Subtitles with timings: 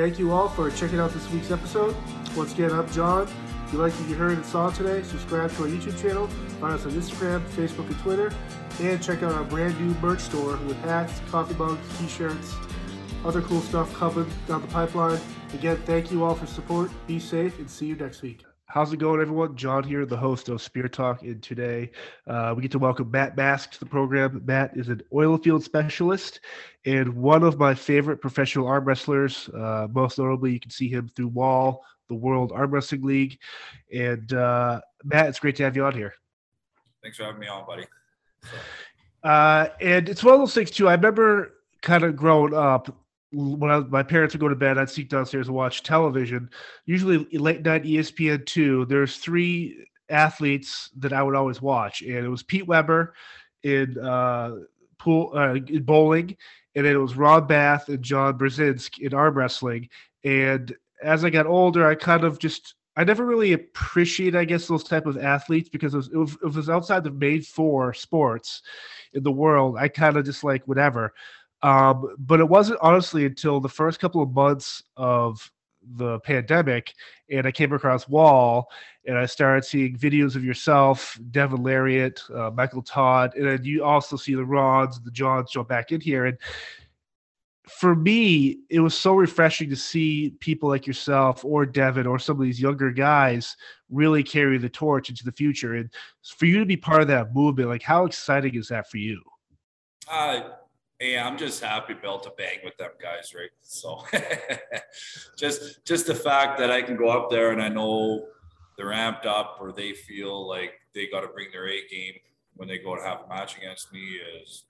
[0.00, 1.94] thank you all for checking out this week's episode.
[2.34, 3.28] Once again, I'm John.
[3.66, 6.26] If you like what you heard and saw today, subscribe to our YouTube channel,
[6.58, 8.32] find us on Instagram, Facebook, and Twitter,
[8.80, 12.54] and check out our brand new merch store with hats, coffee mugs, t-shirts,
[13.26, 15.20] other cool stuff coming down the pipeline.
[15.52, 16.90] Again, thank you all for support.
[17.06, 18.49] Be safe and see you next week.
[18.72, 19.56] How's it going, everyone?
[19.56, 21.90] John here, the host of Spear Talk, and today
[22.28, 24.42] uh, we get to welcome Matt Mask to the program.
[24.44, 26.38] Matt is an oil field specialist
[26.86, 29.48] and one of my favorite professional arm wrestlers.
[29.48, 33.40] Uh, most notably, you can see him through WAL, the World Arm Wrestling League.
[33.92, 36.14] And uh, Matt, it's great to have you on here.
[37.02, 37.86] Thanks for having me on, buddy.
[39.24, 40.86] Uh, and it's one of those things too.
[40.88, 42.96] I remember kind of growing up
[43.32, 46.50] when I, my parents would go to bed, I'd sneak downstairs and watch television.
[46.86, 48.86] Usually late night ESPN two.
[48.86, 53.14] There's three athletes that I would always watch, and it was Pete Weber
[53.62, 54.56] in uh,
[54.98, 56.36] pool uh, in bowling,
[56.74, 59.88] and then it was Ron Bath and John Brzenk in arm wrestling.
[60.24, 64.66] And as I got older, I kind of just I never really appreciated, I guess,
[64.66, 67.94] those type of athletes because it was, it was, it was outside the main four
[67.94, 68.62] sports
[69.12, 69.76] in the world.
[69.78, 71.14] I kind of just like whatever.
[71.62, 75.50] Um, but it wasn't honestly until the first couple of months of
[75.96, 76.94] the pandemic
[77.30, 78.68] and I came across WAL
[79.06, 83.84] and I started seeing videos of yourself, Devon Larratt, uh, Michael Todd, and then you
[83.84, 86.26] also see the Rons, the Johns jump back in here.
[86.26, 86.36] And
[87.66, 92.36] for me, it was so refreshing to see people like yourself or Devon or some
[92.36, 93.56] of these younger guys
[93.88, 95.74] really carry the torch into the future.
[95.74, 95.90] And
[96.36, 99.22] for you to be part of that movement, like how exciting is that for you?
[100.10, 100.42] Uh,
[101.00, 103.48] Hey, I'm just happy able to bang with them guys, right?
[103.62, 104.04] So
[105.38, 108.28] just just the fact that I can go up there and I know
[108.76, 112.16] they're amped up or they feel like they got to bring their A game
[112.54, 114.64] when they go to have a match against me is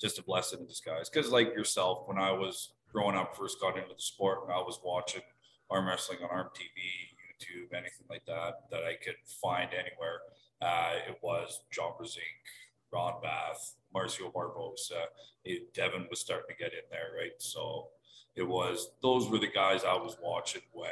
[0.00, 1.10] just a blessing in disguise.
[1.10, 4.80] Because like yourself, when I was growing up, first got into the sport, I was
[4.82, 5.20] watching
[5.70, 6.80] arm wrestling on Arm TV,
[7.28, 10.20] YouTube, anything like that that I could find anywhere.
[10.62, 12.40] Uh, it was John Brzenk,
[12.90, 15.04] Ron Bath, Marcio Barboza.
[15.44, 17.32] It, Devon was starting to get in there, right?
[17.38, 17.88] So
[18.36, 20.88] it was those were the guys I was watching when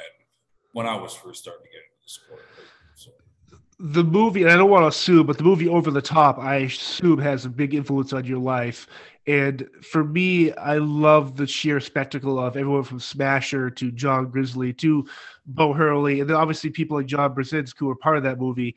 [0.73, 2.41] when I was first starting to get into the sport.
[2.57, 2.67] Right?
[2.95, 3.11] So.
[3.83, 6.57] The movie, and I don't want to assume, but the movie Over the Top, I
[6.57, 8.87] assume, has a big influence on your life.
[9.27, 14.73] And for me, I love the sheer spectacle of everyone from Smasher to John Grizzly
[14.75, 15.07] to
[15.47, 18.77] Bo Hurley, and then obviously people like John Brzenk who were part of that movie.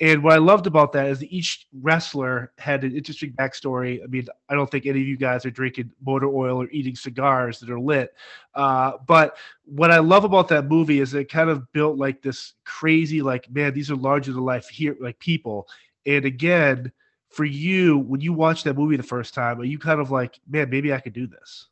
[0.00, 4.02] And what I loved about that is that each wrestler had an interesting backstory.
[4.02, 6.96] I mean, I don't think any of you guys are drinking motor oil or eating
[6.96, 8.14] cigars that are lit.
[8.54, 12.54] Uh, but what I love about that movie is it kind of built like this
[12.64, 15.68] crazy, like, man, these are larger than life here, like people.
[16.06, 16.92] And again,
[17.28, 20.40] for you, when you watch that movie the first time, are you kind of like,
[20.48, 21.68] man, maybe I could do this?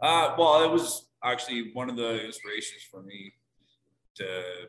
[0.00, 3.34] Uh, well, it was actually one of the inspirations for me
[4.16, 4.26] to,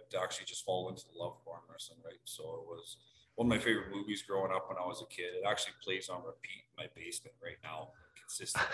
[0.10, 2.20] to actually just fall into the love of arm wrestling, right?
[2.26, 2.98] So it was
[3.36, 5.34] one of my favorite movies growing up when I was a kid.
[5.42, 8.70] It actually plays on repeat in my basement right now, consistently.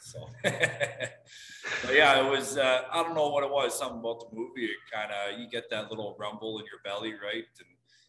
[0.00, 2.56] so, but yeah, it was.
[2.56, 3.78] Uh, I don't know what it was.
[3.78, 4.64] Something about the movie.
[4.64, 7.44] It kind of you get that little rumble in your belly, right?
[7.58, 7.68] And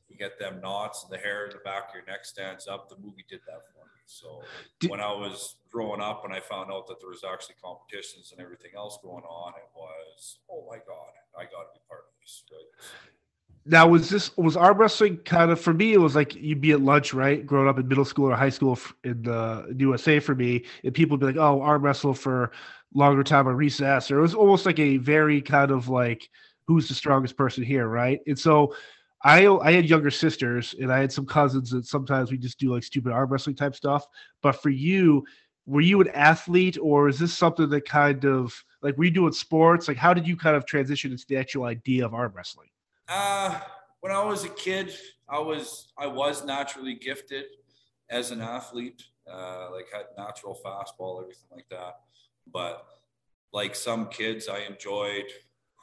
[0.10, 2.90] you get them knots, and the hair in the back of your neck stands up.
[2.90, 3.81] The movie did that for
[4.12, 4.42] So
[4.90, 8.42] when I was growing up and I found out that there was actually competitions and
[8.42, 12.22] everything else going on, it was, oh my God, I got to be part of
[12.22, 12.44] this.
[12.52, 13.12] Right?
[13.66, 15.94] Now, was this was arm wrestling kind of for me?
[15.94, 17.46] It was like you'd be at lunch, right?
[17.46, 21.16] Growing up in middle school or high school in the USA for me, and people
[21.16, 22.52] would be like, "Oh, arm wrestle for
[22.94, 26.28] longer time on recess," or it was almost like a very kind of like,
[26.66, 28.20] "Who's the strongest person here?" Right?
[28.26, 28.74] And so,
[29.24, 32.74] I I had younger sisters, and I had some cousins that sometimes we just do
[32.74, 34.08] like stupid arm wrestling type stuff.
[34.42, 35.26] But for you,
[35.66, 39.34] were you an athlete, or is this something that kind of like were you doing
[39.34, 39.88] sports?
[39.88, 42.70] Like, how did you kind of transition into the actual idea of arm wrestling?
[43.08, 43.60] Uh,
[44.00, 44.94] when I was a kid,
[45.30, 47.46] I was I was naturally gifted
[48.10, 49.04] as an athlete.
[49.32, 52.00] Uh, like had natural fastball, everything like that.
[52.52, 52.86] But
[53.54, 55.26] like some kids, I enjoyed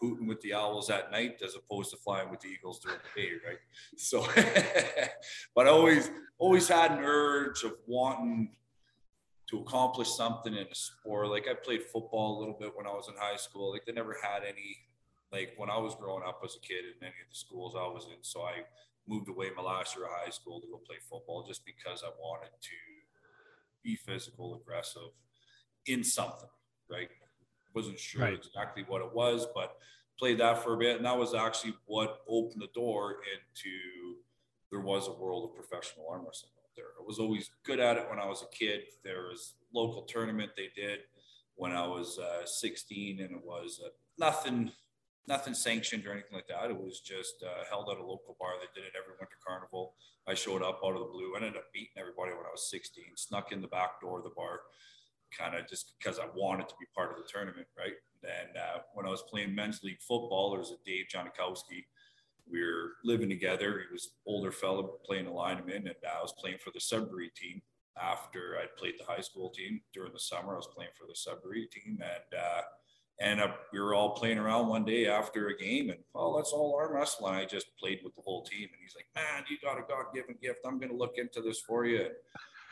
[0.00, 3.20] hooting with the owls at night as opposed to flying with the eagles during the
[3.20, 3.58] day, right?
[3.96, 4.26] So,
[5.54, 8.50] but I always always had an urge of wanting
[9.50, 11.28] to accomplish something in a sport.
[11.28, 13.72] Like I played football a little bit when I was in high school.
[13.72, 14.76] Like they never had any
[15.32, 17.86] like when I was growing up as a kid in any of the schools I
[17.86, 18.22] was in.
[18.22, 18.64] So I
[19.06, 22.10] moved away my last year of high school to go play football just because I
[22.20, 22.78] wanted to
[23.82, 25.12] be physical, aggressive
[25.86, 26.48] in something,
[26.90, 27.08] right?
[27.78, 28.34] Wasn't sure right.
[28.34, 29.76] exactly what it was, but
[30.18, 30.96] played that for a bit.
[30.96, 34.16] And that was actually what opened the door into
[34.70, 36.92] there was a world of professional arm wrestling out there.
[37.00, 38.80] I was always good at it when I was a kid.
[39.04, 41.00] There was local tournament they did
[41.54, 44.72] when I was uh, 16, and it was uh, nothing,
[45.26, 46.70] nothing sanctioned or anything like that.
[46.70, 48.54] It was just uh, held at a local bar.
[48.58, 49.94] They did it every winter carnival.
[50.26, 51.32] I showed up out of the blue.
[51.34, 53.04] I ended up beating everybody when I was 16.
[53.16, 54.60] Snuck in the back door of the bar,
[55.36, 57.94] kind of just because I wanted to be part of the tournament, right?
[58.22, 61.84] And uh, when I was playing men's league football, there was a Dave Janikowski.
[62.50, 63.82] We were living together.
[63.86, 67.62] He was older fellow playing a lineman, and I was playing for the Sudbury team
[68.00, 70.54] after I'd played the high school team during the summer.
[70.54, 72.62] I was playing for the Sudbury team, and uh,
[73.20, 76.52] and uh, we were all playing around one day after a game, and oh, let's
[76.52, 77.26] all arm wrestle.
[77.28, 79.82] And I just played with the whole team, and he's like, "Man, you got a
[79.82, 80.60] God-given gift.
[80.64, 82.08] I'm going to look into this for you."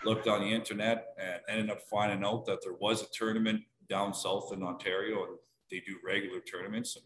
[0.05, 4.13] Looked on the internet and ended up finding out that there was a tournament down
[4.15, 5.37] south in Ontario, and
[5.71, 7.05] they do regular tournaments, and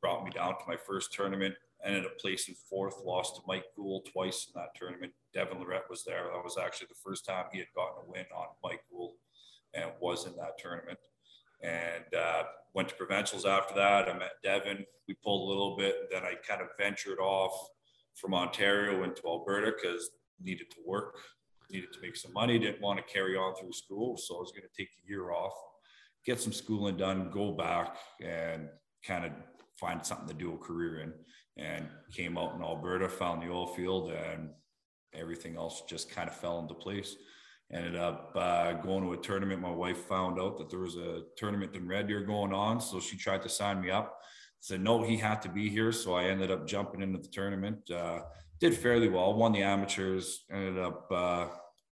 [0.00, 1.54] brought me down to my first tournament
[1.84, 5.12] ended up placing fourth, lost to Mike Gould twice in that tournament.
[5.32, 6.24] Devon Larratt was there.
[6.24, 9.14] That was actually the first time he had gotten a win on Mike Gould
[9.74, 10.98] and was in that tournament.
[11.62, 14.08] And uh, went to provincials after that.
[14.08, 14.84] I met Devon.
[15.06, 16.08] We pulled a little bit.
[16.10, 17.70] Then I kind of ventured off
[18.14, 20.10] from Ontario into Alberta because
[20.40, 21.16] needed to work,
[21.70, 24.16] needed to make some money, didn't want to carry on through school.
[24.16, 25.54] So I was going to take a year off,
[26.24, 28.68] get some schooling done, go back and
[29.06, 29.32] kind of
[29.78, 31.12] find something to do a career in
[31.56, 34.50] and came out in Alberta, found the oil field, and
[35.14, 37.16] everything else just kind of fell into place.
[37.70, 39.60] Ended up uh, going to a tournament.
[39.60, 42.98] My wife found out that there was a tournament in Red Deer going on, so
[42.98, 44.20] she tried to sign me up.
[44.60, 47.90] Said no, he had to be here, so I ended up jumping into the tournament.
[47.90, 48.20] Uh,
[48.60, 50.44] did fairly well, won the amateurs.
[50.50, 51.46] Ended up uh,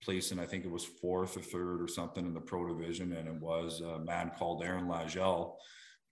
[0.02, 3.28] placing, I think it was fourth or third or something in the pro division, and
[3.28, 5.54] it was a man called Aaron Lagel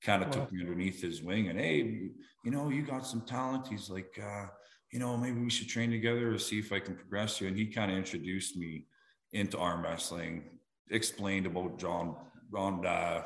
[0.02, 0.34] kind of wow.
[0.34, 2.10] took me underneath his wing and hey
[2.44, 4.46] you know you got some talent he's like uh,
[4.92, 7.56] you know maybe we should train together to see if i can progress you and
[7.56, 8.86] he kind of introduced me
[9.32, 10.44] into arm wrestling
[10.90, 12.16] explained about john
[12.50, 13.22] ron uh,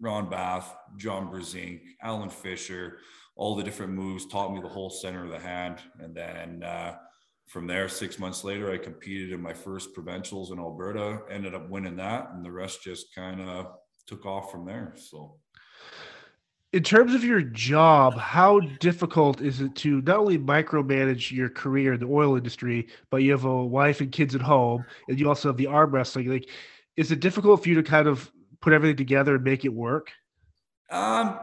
[0.00, 2.98] ron bath john Brzenk, alan fisher
[3.36, 6.96] all the different moves taught me the whole center of the hand and then uh,
[7.46, 11.68] from there six months later i competed in my first provincials in alberta ended up
[11.68, 13.66] winning that and the rest just kind of
[14.06, 15.36] took off from there so
[16.72, 21.94] in terms of your job, how difficult is it to not only micromanage your career
[21.94, 25.28] in the oil industry, but you have a wife and kids at home, and you
[25.28, 26.28] also have the arm wrestling?
[26.28, 26.48] Like,
[26.96, 30.10] is it difficult for you to kind of put everything together and make it work?
[30.90, 31.38] Um,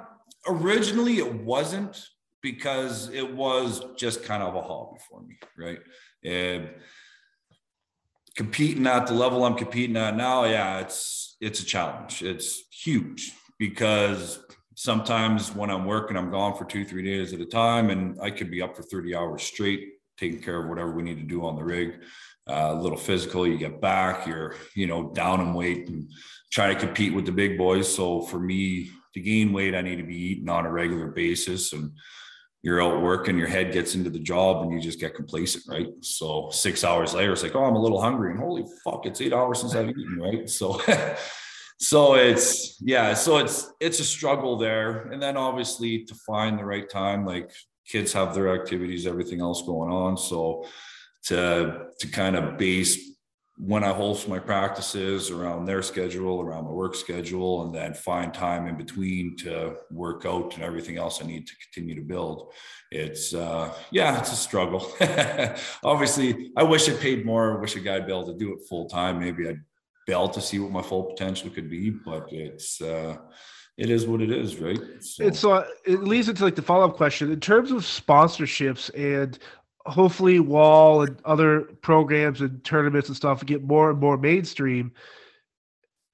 [0.48, 2.08] originally, it wasn't
[2.42, 5.80] because it was just kind of a hobby for me, right?
[6.24, 6.70] And
[8.36, 12.22] competing at the level I'm competing at now, yeah, it's it's a challenge.
[12.22, 14.40] It's huge because
[14.76, 18.30] sometimes when I'm working, I'm gone for two, three days at a time, and I
[18.30, 21.46] could be up for 30 hours straight, taking care of whatever we need to do
[21.46, 22.02] on the rig.
[22.48, 26.10] Uh, a little physical, you get back, you're, you know, down in weight and
[26.52, 27.94] try to compete with the big boys.
[27.94, 31.74] So for me to gain weight, I need to be eating on a regular basis
[31.74, 31.92] and
[32.64, 35.88] you're out working, your head gets into the job and you just get complacent, right?
[36.02, 39.22] So six hours later, it's like, oh, I'm a little hungry and holy fuck, it's
[39.22, 40.50] eight hours since I've eaten, right?
[40.50, 40.82] So
[41.80, 46.66] so it's yeah so it's it's a struggle there and then obviously to find the
[46.66, 47.52] right time like
[47.88, 50.66] kids have their activities everything else going on so
[51.24, 53.17] to to kind of base
[53.58, 58.34] when i host my practices around their schedule around my work schedule and then find
[58.34, 62.54] time in between to work out and everything else i need to continue to build
[62.92, 64.92] it's uh yeah it's a struggle
[65.84, 68.60] obviously i wish it paid more i wish a guy'd be able to do it
[68.70, 69.60] full time maybe i'd
[70.08, 73.18] bell to see what my full potential could be, but it's uh,
[73.78, 74.80] it is what it is, right?
[75.02, 75.24] So.
[75.24, 79.38] It's uh, it leads into like the follow up question in terms of sponsorships and
[79.88, 84.92] hopefully WAL and other programs and tournaments and stuff get more and more mainstream.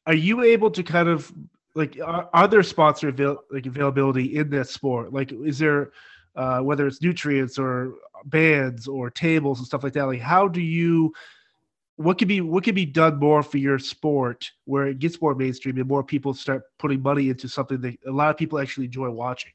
[0.05, 1.31] Are you able to kind of
[1.75, 5.11] like are, are there sponsor avail- like availability in that sport?
[5.11, 5.91] Like, is there
[6.35, 10.05] uh, whether it's nutrients or bands or tables and stuff like that?
[10.05, 11.13] Like, how do you
[11.95, 15.35] what could be what could be done more for your sport where it gets more
[15.35, 18.85] mainstream and more people start putting money into something that a lot of people actually
[18.85, 19.51] enjoy watching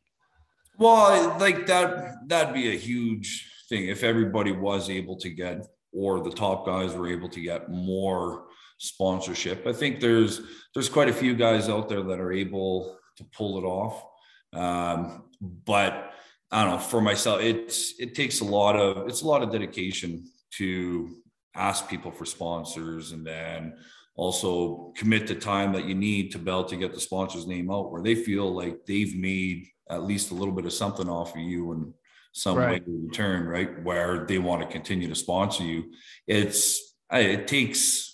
[0.79, 6.21] well like that that'd be a huge thing if everybody was able to get or
[6.21, 8.47] the top guys were able to get more
[8.79, 9.67] sponsorship.
[9.67, 10.43] I think there's
[10.75, 14.05] there's quite a few guys out there that are able to pull it off.
[14.53, 16.13] Um, but
[16.51, 19.53] i don't know for myself it's it takes a lot of it's a lot of
[19.53, 21.17] dedication to
[21.55, 23.75] ask people for sponsors and then
[24.17, 27.71] also commit the time that you need to be able to get the sponsor's name
[27.71, 31.35] out where they feel like they've made at least a little bit of something off
[31.35, 31.93] of you and
[32.33, 32.83] some right.
[32.83, 33.83] way in return, right?
[33.83, 35.93] Where they want to continue to sponsor you.
[36.27, 38.09] It's it takes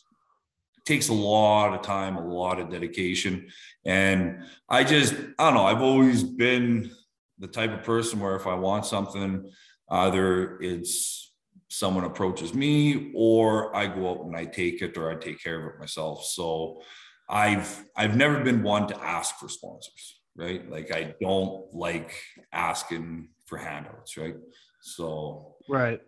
[0.85, 3.49] takes a lot of time, a lot of dedication.
[3.87, 6.91] And I just, I don't know, I've always been
[7.39, 9.51] the type of person where if I want something,
[9.89, 11.33] either it's
[11.69, 15.61] someone approaches me or I go out and I take it or I take care
[15.61, 16.25] of it myself.
[16.25, 16.83] So
[17.29, 20.69] I've I've never been one to ask for sponsors, right?
[20.71, 22.15] Like I don't like
[22.53, 24.37] asking for handouts, right?
[24.81, 26.01] So right.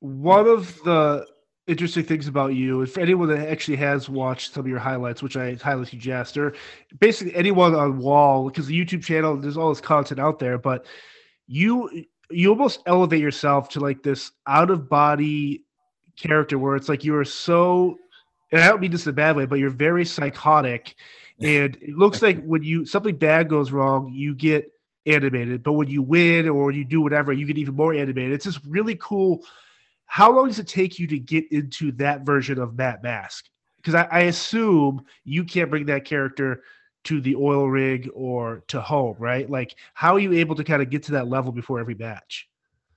[0.00, 1.26] One of the
[1.66, 5.36] interesting things about you, if anyone that actually has watched some of your highlights, which
[5.36, 6.54] I highly suggest, or
[7.00, 10.86] basically anyone on WAL, because the YouTube channel, there's all this content out there, but
[11.46, 15.64] you you almost elevate yourself to like this out of body
[16.16, 17.96] character where it's like you are so
[18.52, 20.94] and I don't mean this in a bad way, but you're very psychotic.
[21.38, 24.72] And it looks like when you something bad goes wrong, you get
[25.06, 25.62] animated.
[25.62, 28.32] But when you win or you do whatever, you get even more animated.
[28.32, 29.44] It's just really cool.
[30.06, 33.46] How long does it take you to get into that version of Matt Mask?
[33.76, 36.62] Because I, I assume you can't bring that character
[37.04, 39.48] to the oil rig or to home, right?
[39.48, 42.48] Like, how are you able to kind of get to that level before every match?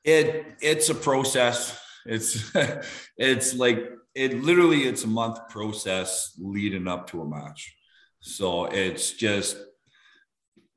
[0.03, 1.79] It it's a process.
[2.05, 2.51] It's
[3.17, 7.75] it's like it literally it's a month process leading up to a match.
[8.21, 9.57] So it's just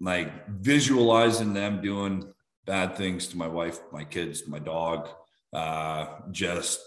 [0.02, 2.32] like visualizing them doing
[2.66, 5.08] bad things to my wife, my kids, my dog.
[5.52, 6.80] Uh, just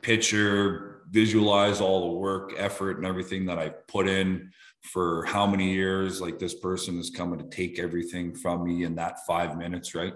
[0.00, 4.50] picture, visualize all the work, effort, and everything that I put in
[4.82, 8.96] for how many years like this person is coming to take everything from me in
[8.96, 10.14] that five minutes right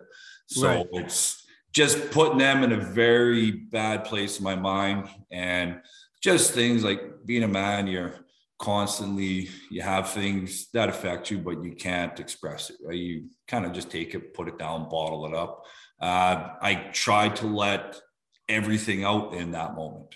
[0.49, 0.87] so right.
[0.93, 5.81] it's just putting them in a very bad place in my mind and
[6.21, 8.15] just things like being a man you're
[8.59, 13.67] constantly you have things that affect you but you can't express it right you kind
[13.67, 15.65] of just take it put it down bottle it up
[16.01, 18.01] uh, i try to let
[18.49, 20.15] everything out in that moment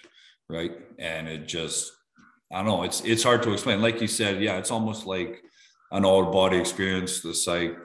[0.48, 1.92] right and it just
[2.52, 2.82] I don't know.
[2.82, 3.80] It's it's hard to explain.
[3.80, 5.42] Like you said, yeah, it's almost like
[5.92, 7.20] an old body experience.
[7.20, 7.76] The psych,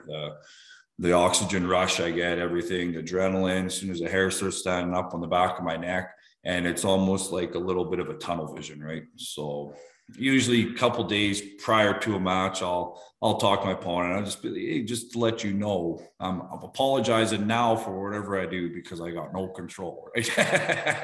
[0.98, 3.66] the oxygen rush I get, everything, the adrenaline.
[3.66, 6.10] As soon as the hair starts standing up on the back of my neck,
[6.44, 9.04] and it's almost like a little bit of a tunnel vision, right?
[9.16, 9.74] So
[10.14, 14.14] usually a couple days prior to a match, I'll I'll talk to my opponent.
[14.14, 18.04] I'll just be like, hey, just to let you know, I'm, I'm apologizing now for
[18.04, 20.10] whatever I do because I got no control.
[20.14, 20.30] Right?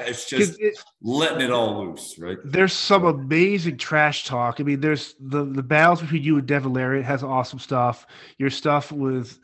[0.07, 2.37] it's just it, letting it all loose, right?
[2.45, 4.59] There's some amazing trash talk.
[4.59, 8.05] I mean, there's the the battles between you and Devon Larratt has awesome stuff.
[8.37, 9.39] Your stuff with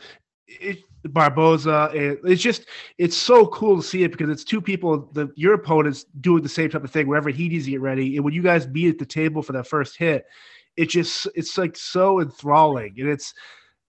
[0.47, 1.91] it, Barboza.
[1.93, 2.65] And it's just
[2.97, 5.09] it's so cool to see it because it's two people.
[5.13, 8.15] The your opponents doing the same type of thing wherever he needs to get ready,
[8.15, 10.25] and when you guys meet at the table for that first hit,
[10.77, 13.33] it just it's like so enthralling, and it's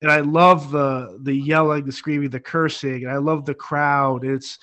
[0.03, 4.25] and I love the the yelling, the screaming, the cursing, and I love the crowd.
[4.25, 4.59] It's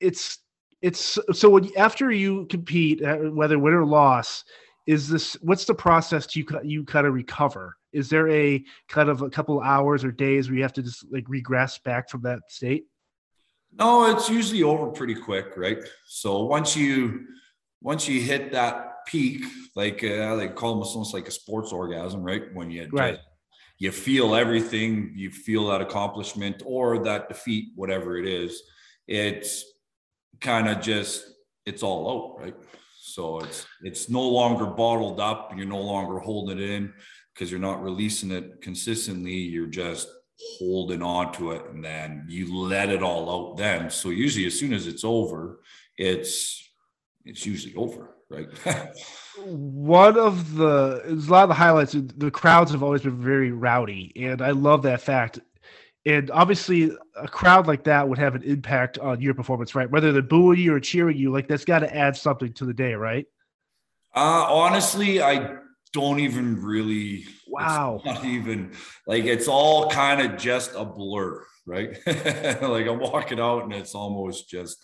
[0.00, 0.38] it's
[0.82, 4.44] it's so when after you compete, uh, whether win or loss,
[4.86, 7.77] is this what's the process to you you kind of recover?
[7.92, 11.06] Is there a kind of a couple hours or days where you have to just
[11.10, 12.84] like regress back from that state?
[13.72, 15.78] No, it's usually over pretty quick, right?
[16.06, 17.26] So once you
[17.80, 19.44] once you hit that peak,
[19.76, 22.54] like uh, they call them almost like a sports orgasm, right?
[22.54, 23.16] When you right.
[23.16, 23.28] Just,
[23.80, 28.60] you feel everything, you feel that accomplishment or that defeat, whatever it is.
[29.06, 29.64] It's
[30.40, 31.24] kind of just
[31.64, 32.56] it's all out, right?
[33.00, 35.52] So it's it's no longer bottled up.
[35.56, 36.92] You're no longer holding it in
[37.38, 39.34] because you're not releasing it consistently.
[39.34, 40.08] You're just
[40.58, 43.90] holding on to it and then you let it all out then.
[43.90, 45.60] So usually as soon as it's over,
[45.96, 46.68] it's
[47.24, 48.48] it's usually over, right?
[49.44, 54.12] One of the a lot of the highlights, the crowds have always been very rowdy,
[54.16, 55.38] and I love that fact.
[56.06, 59.90] And obviously, a crowd like that would have an impact on your performance, right?
[59.90, 62.74] Whether they're booing you or cheering you, like that's got to add something to the
[62.74, 63.26] day, right?
[64.14, 65.58] Uh, honestly, I
[65.92, 68.00] don't even really wow.
[68.04, 68.72] not even
[69.06, 71.98] like it's all kind of just a blur right?
[72.06, 74.78] Like i'm walking out and it's almost just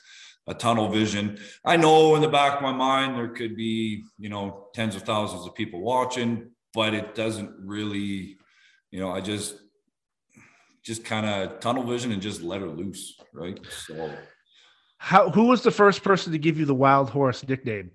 [0.46, 1.38] a tunnel vision.
[1.64, 5.02] I know in the back of my mind there could be you know tens of
[5.02, 8.37] thousands of people watching but it doesn't really
[8.90, 9.56] you know i just
[10.82, 13.58] just kind of tunnel vision and just let her loose right?
[13.87, 14.11] So
[14.99, 17.90] how who was the first person to give you the wild horse nickname?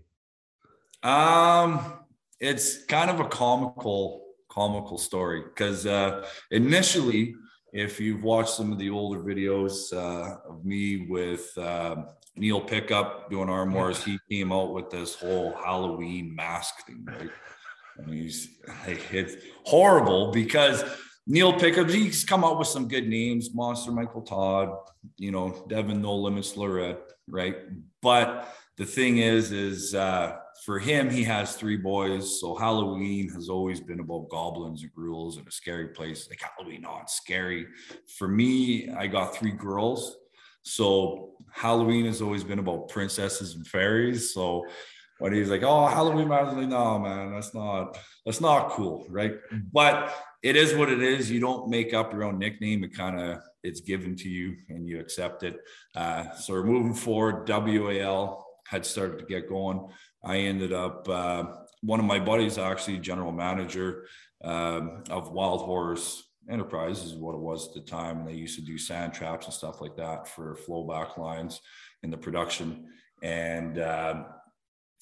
[1.04, 1.99] Um
[2.40, 7.36] it's kind of a comical comical story because uh, initially,
[7.72, 11.96] if you've watched some of the older videos uh, of me with uh,
[12.36, 17.06] Neil Pickup doing arm wars, he came out with this whole Halloween mask thing.
[17.06, 17.30] Right?
[18.06, 18.60] Mean, he's,
[19.12, 20.84] it's horrible because
[21.28, 24.70] Neil Pickup, he's come up with some good names, Monster Michael Todd,
[25.18, 27.56] you know, Devon No Limits Larratt, right?
[28.02, 30.38] But the thing is, is uh,
[30.70, 32.40] for him, he has three boys.
[32.40, 36.30] So Halloween has always been about goblins and ghouls and a scary place.
[36.30, 37.66] Like Halloween, not scary.
[38.20, 40.16] For me, I got three girls.
[40.62, 44.32] So Halloween has always been about princesses and fairies.
[44.32, 44.64] So
[45.18, 49.08] when he's like, "Oh, Halloween," I was like, "No, man, that's not that's not cool,
[49.10, 49.38] right?"
[49.74, 51.32] But it is what it is.
[51.32, 52.84] You don't make up your own nickname.
[52.84, 55.58] It kind of it's given to you and you accept it.
[55.96, 57.50] Uh, so we're moving forward.
[57.50, 59.88] WAL had started to get going.
[60.24, 61.44] I ended up uh,
[61.82, 64.06] one of my buddies, actually general manager
[64.44, 68.20] um, of Wild Horse Enterprises, is what it was at the time.
[68.20, 71.62] And they used to do sand traps and stuff like that for flowback lines
[72.04, 72.88] in the production.
[73.24, 74.24] And uh,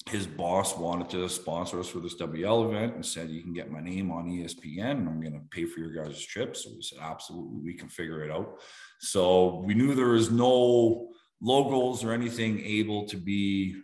[0.08, 3.70] his boss wanted to sponsor us for this WAL event and said, You can get
[3.70, 6.56] my name on ESPN and I'm going to pay for your guys' trip.
[6.56, 8.60] So we said, Absolutely, we can figure it out.
[9.00, 11.08] So we knew there was no
[11.40, 13.76] logos or anything able to be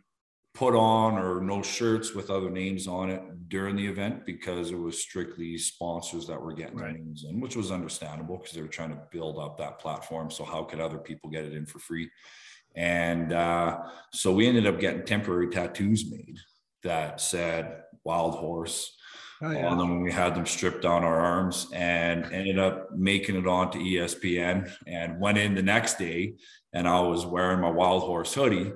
[0.55, 4.79] put on or no shirts with other names on it during the event because it
[4.79, 6.95] was strictly sponsors that were getting right.
[6.95, 10.31] names in, which was understandable because they were trying to build up that platform.
[10.31, 12.09] So how could other people get it in for free?
[12.77, 13.81] And uh,
[14.13, 16.39] so we ended up getting temporary tattoos made
[16.85, 18.97] that said wild horse
[19.43, 19.67] oh, yeah.
[19.67, 23.47] on them when we had them stripped down our arms and ended up making it
[23.47, 26.35] onto ESPN and went in the next day
[26.73, 28.73] and I was wearing my wild horse hoodie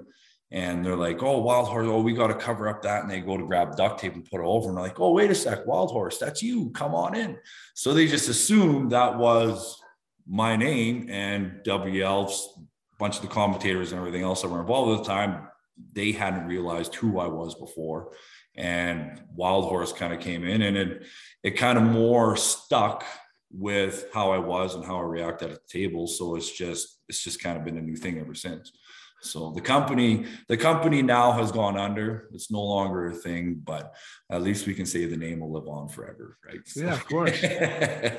[0.50, 3.02] and they're like, oh, wild horse, oh, we got to cover up that.
[3.02, 4.68] And they go to grab duct tape and put it over.
[4.68, 6.70] And they're like, oh, wait a sec, wild horse, that's you.
[6.70, 7.36] Come on in.
[7.74, 9.80] So they just assumed that was
[10.26, 12.58] my name and WAL's
[12.98, 15.48] bunch of the commentators and everything else that were involved at the time,
[15.92, 18.12] they hadn't realized who I was before.
[18.56, 21.06] And Wild Horse kind of came in and it,
[21.44, 23.04] it kind of more stuck
[23.52, 26.06] with how I was and how I reacted at the table.
[26.08, 28.72] So it's just, it's just kind of been a new thing ever since.
[29.20, 32.28] So the company, the company now has gone under.
[32.32, 33.94] It's no longer a thing, but
[34.30, 36.60] at least we can say the name will live on forever, right?
[36.66, 36.82] So.
[36.82, 37.44] Yeah, of course.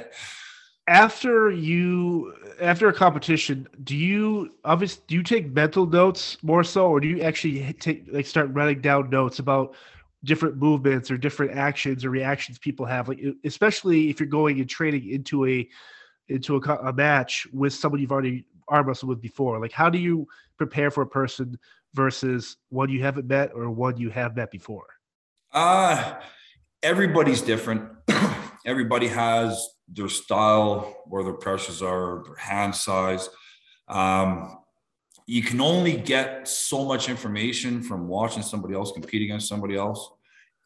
[0.90, 6.88] after you after a competition do you obviously do you take mental notes more so
[6.88, 9.76] or do you actually take like start writing down notes about
[10.24, 14.68] different movements or different actions or reactions people have like especially if you're going and
[14.68, 15.70] training into a
[16.28, 19.98] into a, a match with someone you've already arm wrestled with before like how do
[19.98, 20.28] you
[20.58, 21.58] prepare for a person
[21.94, 24.86] versus one you haven't met or one you have met before
[25.54, 26.16] uh
[26.84, 27.90] everybody's different
[28.66, 33.30] everybody has their style, where their pressures are, their hand size.
[33.88, 34.58] Um,
[35.26, 40.12] you can only get so much information from watching somebody else compete against somebody else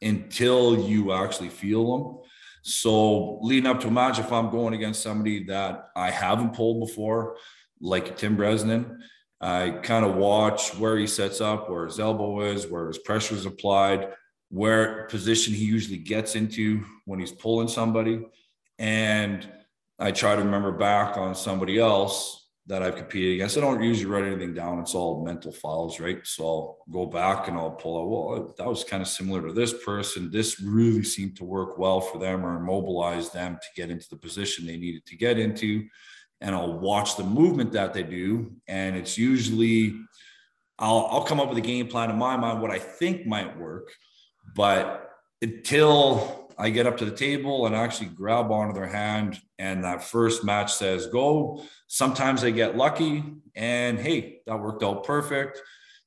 [0.02, 2.18] until you actually feel them.
[2.62, 6.88] So leading up to a match, if I'm going against somebody that I haven't pulled
[6.88, 7.36] before,
[7.84, 8.98] like Tim Bresnan,
[9.42, 13.36] I kind of watch where he sets up, where his elbow is, where his pressure
[13.36, 14.14] is applied,
[14.50, 18.26] where position he usually gets into when he's pulling somebody.
[18.80, 19.48] And
[20.00, 23.58] I try to remember back on somebody else that I've competed against.
[23.58, 24.80] I don't usually write anything down.
[24.80, 26.26] It's all mental files, right?
[26.26, 29.52] So I'll go back and I'll pull out, well, that was kind of similar to
[29.52, 30.32] this person.
[30.32, 34.16] This really seemed to work well for them or mobilize them to get into the
[34.16, 35.86] position they needed to get into.
[36.44, 38.52] And I'll watch the movement that they do.
[38.68, 39.96] And it's usually,
[40.78, 43.58] I'll, I'll come up with a game plan in my mind, what I think might
[43.58, 43.92] work.
[44.56, 45.10] But
[45.42, 50.04] until I get up to the table and actually grab onto their hand, and that
[50.04, 51.64] first match says go.
[51.88, 53.24] Sometimes I get lucky,
[53.56, 55.62] and hey, that worked out perfect.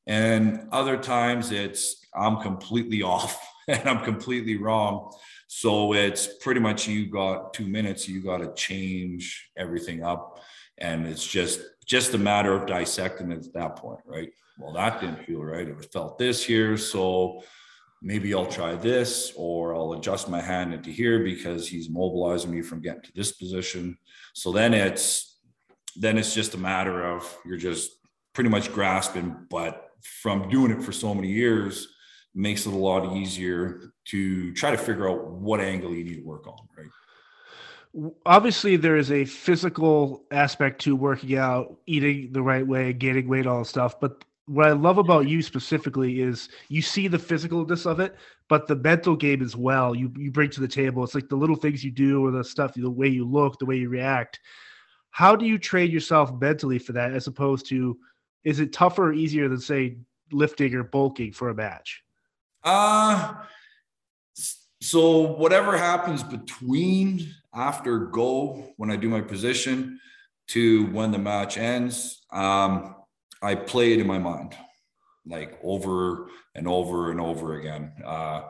[0.07, 5.13] And other times it's I'm completely off and I'm completely wrong.
[5.47, 10.41] So it's pretty much you got two minutes, you got to change everything up.
[10.79, 14.31] And it's just just a matter of dissecting it at that point, right?
[14.59, 15.69] Well, that didn't feel right.
[15.69, 16.77] It felt this here.
[16.77, 17.43] So
[18.03, 22.63] maybe I'll try this or I'll adjust my hand into here because he's mobilizing me
[22.63, 23.97] from getting to this position.
[24.35, 25.39] So then it's
[25.95, 27.93] then it's just a matter of you're just
[28.35, 29.91] pretty much grasping, but
[30.23, 31.89] from doing it for so many years
[32.37, 36.25] makes it a lot easier to try to figure out what angle you need to
[36.25, 38.11] work on, right?
[38.27, 43.47] Obviously, there is a physical aspect to working out, eating the right way, gaining weight,
[43.47, 43.99] all stuff.
[43.99, 48.15] But what I love about you specifically is you see the physicalness of it,
[48.49, 49.95] but the mental game as well.
[49.95, 51.03] You you bring to the table.
[51.03, 53.67] It's like the little things you do, or the stuff, the way you look, the
[53.67, 54.41] way you react.
[55.11, 57.97] How do you train yourself mentally for that, as opposed to,
[58.45, 59.97] is it tougher or easier than say
[60.31, 62.03] lifting or bulking for a match?
[62.67, 63.35] Uh
[64.83, 69.99] so whatever happens between after go when I do my position
[70.49, 72.25] to when the match ends.
[72.33, 72.95] Um,
[73.43, 74.55] I play it in my mind.
[75.27, 77.93] like over and over and over again.
[78.05, 78.43] Uh,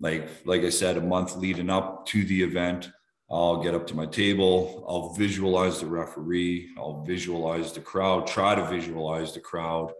[0.00, 2.90] like like I said, a month leading up to the event,
[3.30, 8.54] I'll get up to my table, I'll visualize the referee, I'll visualize the crowd, try
[8.54, 9.92] to visualize the crowd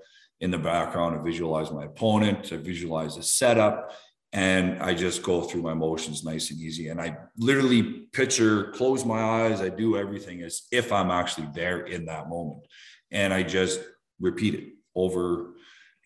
[0.44, 3.92] in the background, I visualize my opponent, I visualize the setup,
[4.34, 6.88] and I just go through my motions nice and easy.
[6.88, 11.86] And I literally picture, close my eyes, I do everything as if I'm actually there
[11.86, 12.66] in that moment.
[13.10, 13.80] And I just
[14.20, 15.54] repeat it over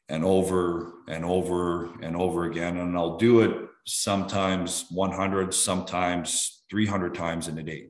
[0.09, 2.77] and over and over and over again.
[2.77, 7.89] And I'll do it sometimes 100, sometimes 300 times in a day.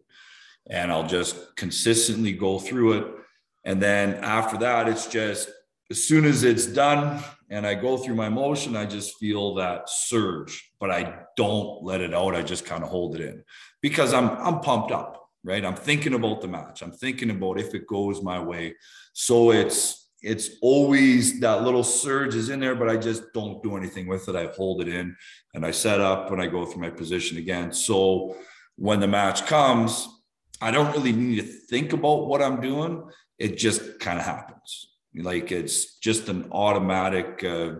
[0.70, 3.06] And I'll just consistently go through it.
[3.66, 5.50] And then after that, it's just
[5.90, 9.88] as soon as it's done and I go through my motion, I just feel that
[9.88, 12.34] surge, but I don't let it out.
[12.34, 13.42] I just kind of hold it in
[13.80, 15.64] because I'm I'm pumped up, right?
[15.64, 16.82] I'm thinking about the match.
[16.82, 18.74] I'm thinking about if it goes my way.
[19.14, 23.76] So it's it's always that little surge is in there, but I just don't do
[23.76, 24.36] anything with it.
[24.36, 25.16] I hold it in
[25.54, 27.72] and I set up and I go through my position again.
[27.72, 28.36] So
[28.76, 30.08] when the match comes,
[30.60, 33.08] I don't really need to think about what I'm doing.
[33.38, 34.87] It just kind of happens.
[35.14, 37.42] Like it's just an automatic.
[37.44, 37.76] Uh,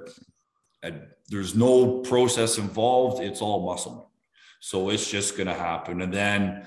[1.28, 3.22] there's no process involved.
[3.22, 4.10] It's all muscle.
[4.60, 6.00] So it's just going to happen.
[6.02, 6.66] And then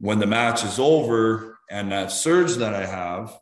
[0.00, 3.38] when the match is over and that surge that I have,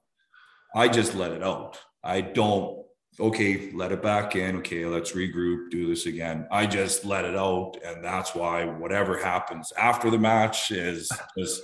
[0.75, 1.79] I just let it out.
[2.03, 2.85] I don't,
[3.19, 4.57] okay, let it back in.
[4.57, 6.47] Okay, let's regroup, do this again.
[6.51, 7.77] I just let it out.
[7.85, 11.63] And that's why whatever happens after the match is just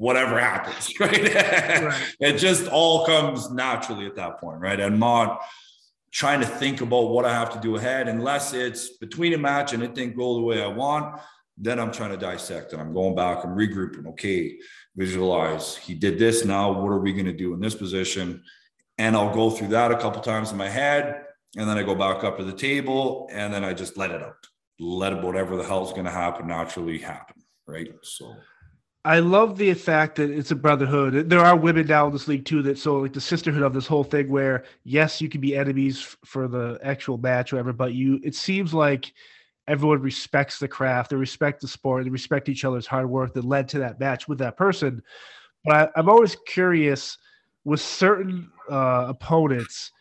[0.00, 1.34] whatever happens, right?
[1.34, 2.14] right?
[2.20, 4.80] it just all comes naturally at that point, right?
[4.80, 5.42] I'm not
[6.10, 9.74] trying to think about what I have to do ahead unless it's between a match
[9.74, 11.20] and it didn't go the way I want.
[11.58, 14.06] Then I'm trying to dissect and I'm going back and regrouping.
[14.12, 14.58] Okay,
[14.96, 15.76] visualize.
[15.76, 16.46] He did this.
[16.46, 18.42] Now, what are we going to do in this position?
[18.96, 21.24] And I'll go through that a couple times in my head.
[21.58, 24.22] And then I go back up to the table and then I just let it
[24.22, 24.46] out.
[24.78, 27.36] Let whatever the hell's going to happen naturally happen.
[27.66, 27.92] Right.
[28.02, 28.34] So
[29.04, 31.30] I love the fact that it's a brotherhood.
[31.30, 33.86] There are women now in this league too that so like the sisterhood of this
[33.86, 38.20] whole thing where yes, you can be enemies for the actual match whatever, but you
[38.22, 39.12] it seems like
[39.66, 43.44] everyone respects the craft, they respect the sport, they respect each other's hard work that
[43.44, 45.02] led to that match with that person.
[45.64, 47.16] But I, am always curious
[47.64, 49.92] with certain uh, opponents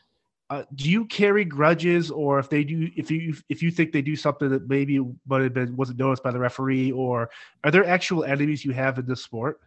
[0.50, 4.02] uh, do you carry grudges, or if they do, if you if you think they
[4.02, 7.30] do something that maybe might have been wasn't noticed by the referee, or
[7.64, 9.60] are there actual enemies you have in this sport?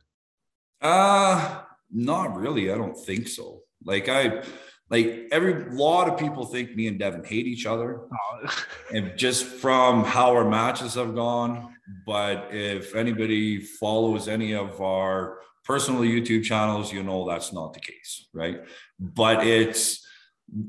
[0.81, 2.73] Uh not really.
[2.73, 3.61] I don't think so.
[3.85, 4.42] Like I,
[4.90, 8.64] like every lot of people think me and Devon hate each other, oh.
[8.95, 11.75] and just from how our matches have gone.
[12.07, 17.81] But if anybody follows any of our personal YouTube channels, you know that's not the
[17.81, 18.62] case, right?
[18.99, 20.07] But it's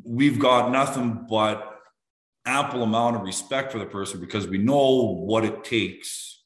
[0.04, 1.70] we've got nothing but
[2.46, 6.44] ample amount of respect for the person because we know what it takes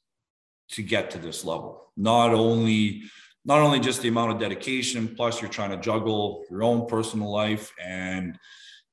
[0.70, 1.92] to get to this level.
[1.96, 3.04] Not only
[3.46, 7.32] not only just the amount of dedication plus you're trying to juggle your own personal
[7.32, 8.38] life and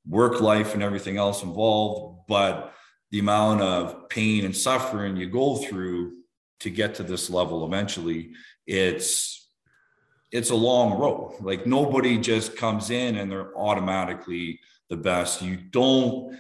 [0.09, 2.73] work life and everything else involved but
[3.11, 6.13] the amount of pain and suffering you go through
[6.61, 8.31] to get to this level eventually
[8.67, 9.44] it's
[10.35, 11.37] it's a long road.
[11.41, 14.59] Like nobody just comes in and they're automatically
[14.91, 15.41] the best.
[15.41, 16.37] You don't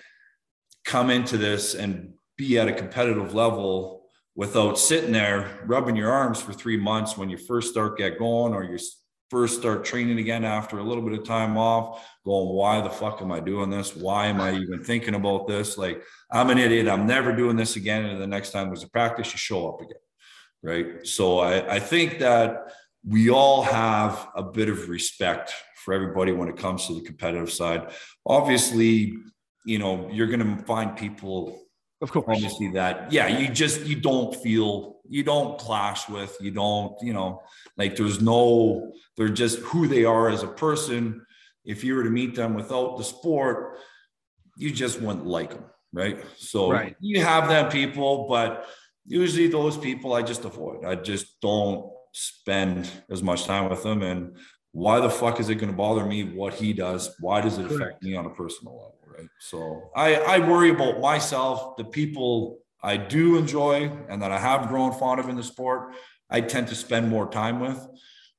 [0.85, 6.43] come into this and be at a competitive level without sitting there rubbing your arms
[6.43, 8.77] for three months when you first start get going or you
[9.31, 13.23] first start training again after a little bit of time off going why the fuck
[13.23, 13.95] am i doing this?
[13.95, 15.79] Why am i even thinking about this?
[15.79, 16.03] Like
[16.33, 16.89] i'm an idiot.
[16.89, 18.05] I'm never doing this again.
[18.07, 20.03] And the next time there's a practice you show up again
[20.65, 21.07] right?
[21.07, 22.73] So i, I think that
[23.07, 25.53] we all have a bit of respect
[25.85, 27.93] for everybody when it comes to the competitive side.
[28.27, 29.15] Obviously,
[29.67, 31.61] you know, you're going to find people
[32.01, 32.25] of course.
[32.29, 33.13] obviously that.
[33.13, 37.43] Yeah you just you don't feel you don't clash with you don't you know
[37.77, 41.25] like there's no they're just who they are as a person.
[41.65, 43.79] If you were to meet them without the sport
[44.57, 46.19] you just wouldn't like them right?
[46.37, 46.97] So right.
[47.01, 48.67] you have them people but
[49.07, 50.85] usually those people i just avoid.
[50.85, 54.03] I just don't spend as much time with him.
[54.03, 54.37] And
[54.73, 57.15] why the fuck is it going to bother me what he does?
[57.21, 58.99] Why does it affect me on a personal level?
[59.07, 59.29] Right.
[59.41, 64.69] So I, I worry about myself, the people I do enjoy and that I have
[64.69, 65.95] grown fond of in the sport.
[66.31, 67.79] I tend to spend more time with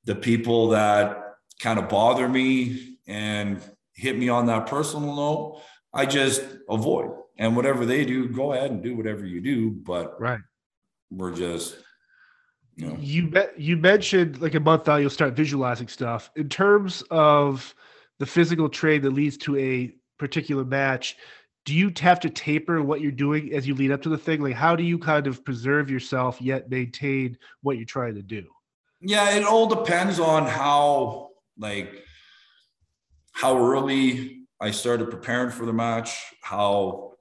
[0.06, 1.18] the people that
[1.60, 3.62] kind of bother me and
[3.94, 5.62] hit me on that personal note.
[5.94, 9.72] I just avoid and whatever they do, go ahead and do whatever you do.
[9.72, 10.40] But right,
[11.10, 11.78] we're just
[12.76, 17.74] you you, you mentioned like a month out you'll start visualizing stuff in terms of
[18.20, 21.18] the physical trade that leads to a particular match,
[21.66, 24.42] do you have to taper what you're doing as you lead up to the thing?
[24.42, 28.44] Like, how do you kind of preserve yourself yet maintain what you're trying to do?
[29.02, 32.04] Yeah, it all depends on how like
[33.32, 37.15] how early I started preparing for the match, how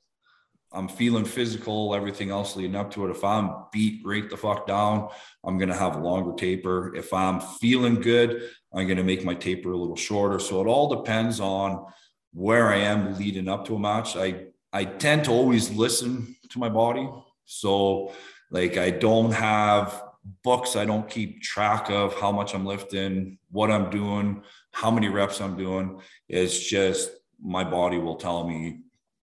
[0.74, 3.10] I'm feeling physical, everything else leading up to it.
[3.10, 5.08] If I'm beat right the fuck down,
[5.44, 6.94] I'm gonna have a longer taper.
[6.94, 10.38] If I'm feeling good, I'm gonna make my taper a little shorter.
[10.38, 11.87] So it all depends on
[12.32, 14.16] where I am leading up to a match.
[14.16, 17.08] I I tend to always listen to my body.
[17.44, 18.12] So
[18.50, 20.02] like I don't have
[20.42, 25.08] books, I don't keep track of how much I'm lifting, what I'm doing, how many
[25.08, 26.00] reps I'm doing.
[26.28, 27.10] It's just
[27.42, 28.80] my body will tell me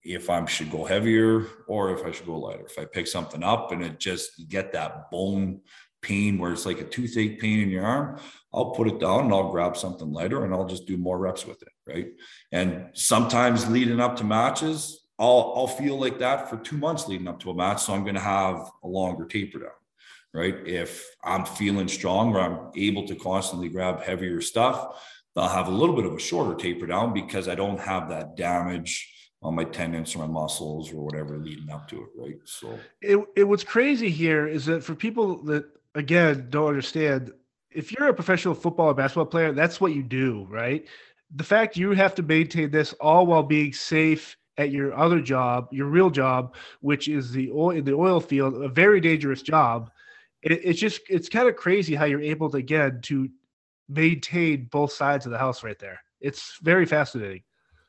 [0.07, 2.65] if I should go heavier or if I should go lighter.
[2.65, 5.61] If I pick something up and it just get that bone
[6.01, 8.19] pain where it's like a toothache pain in your arm,
[8.53, 11.45] I'll put it down and I'll grab something lighter and I'll just do more reps
[11.45, 11.69] with it.
[11.85, 12.07] Right.
[12.51, 17.27] And sometimes leading up to matches, I'll, I'll feel like that for two months leading
[17.27, 17.83] up to a match.
[17.83, 19.69] So I'm going to have a longer taper down.
[20.33, 20.55] Right.
[20.67, 25.01] If I'm feeling strong or I'm able to constantly grab heavier stuff,
[25.35, 28.35] I'll have a little bit of a shorter taper down because I don't have that
[28.35, 32.37] damage on my tendons or my muscles or whatever leading up to it, right?
[32.45, 37.31] So it, it what's crazy here is that for people that again don't understand,
[37.71, 40.87] if you're a professional football or basketball player, that's what you do, right?
[41.35, 45.67] The fact you have to maintain this all while being safe at your other job,
[45.71, 49.91] your real job, which is the oil in the oil field, a very dangerous job.
[50.41, 53.29] It, it's just it's kind of crazy how you're able to again to
[53.87, 55.99] maintain both sides of the house right there.
[56.19, 57.43] It's very fascinating.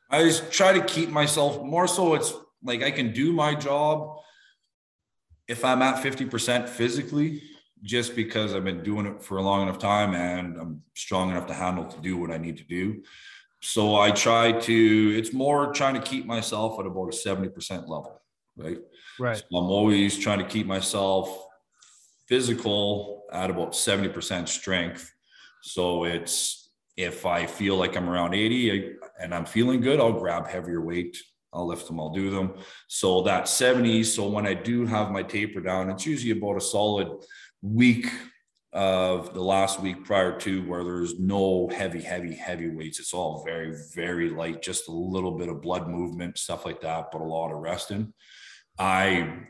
[0.09, 4.17] I just try to keep myself more so it's like I can do my job
[5.47, 7.41] if I'm at 50% physically,
[7.81, 11.47] just because I've been doing it for a long enough time and I'm strong enough
[11.47, 13.03] to handle to do what I need to do.
[13.61, 18.21] So I try to, it's more trying to keep myself at about a 70% level,
[18.57, 18.77] right?
[19.19, 19.37] Right.
[19.37, 21.47] So I'm always trying to keep myself
[22.27, 25.11] physical at about 70% strength.
[25.61, 30.47] So it's if I feel like I'm around 80 and I'm feeling good, I'll grab
[30.47, 31.17] heavier weight.
[31.51, 32.53] I'll lift them, I'll do them.
[32.87, 34.03] So that 70.
[34.03, 37.07] So when I do have my taper down, it's usually about a solid
[37.61, 38.07] week
[38.71, 42.99] of the last week prior to where there's no heavy, heavy, heavy weights.
[42.99, 47.07] It's all very, very light, just a little bit of blood movement, stuff like that,
[47.11, 48.13] but a lot of resting.
[48.77, 49.47] I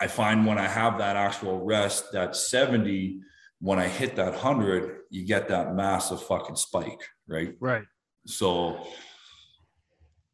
[0.00, 3.20] I find when I have that actual rest, that 70,
[3.60, 7.54] when I hit that 100, you get that massive fucking spike, right?
[7.60, 7.84] Right.
[8.26, 8.86] So,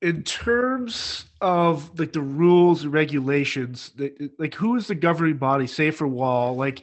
[0.06, 3.90] in terms of like the rules and regulations,
[4.38, 6.54] like who is the governing body, say for WAL?
[6.54, 6.82] Like,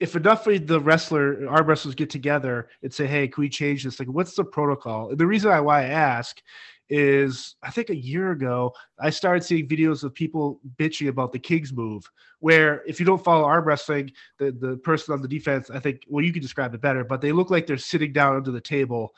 [0.00, 3.84] if enough of the wrestler arm wrestlers get together and say, "Hey, can we change
[3.84, 5.10] this?" Like, what's the protocol?
[5.10, 6.40] And the reason I why I ask
[6.88, 11.38] is I think a year ago I started seeing videos of people bitching about the
[11.38, 15.68] Kings move, where if you don't follow arm wrestling, the the person on the defense,
[15.68, 18.34] I think, well, you can describe it better, but they look like they're sitting down
[18.36, 19.14] under the table.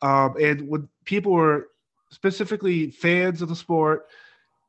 [0.00, 1.68] Um, and when people were
[2.12, 4.06] specifically fans of the sport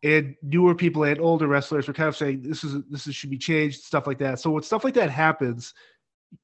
[0.02, 3.30] and newer people and older wrestlers were kind of saying this is this is, should
[3.30, 4.40] be changed, stuff like that.
[4.40, 5.74] So when stuff like that happens,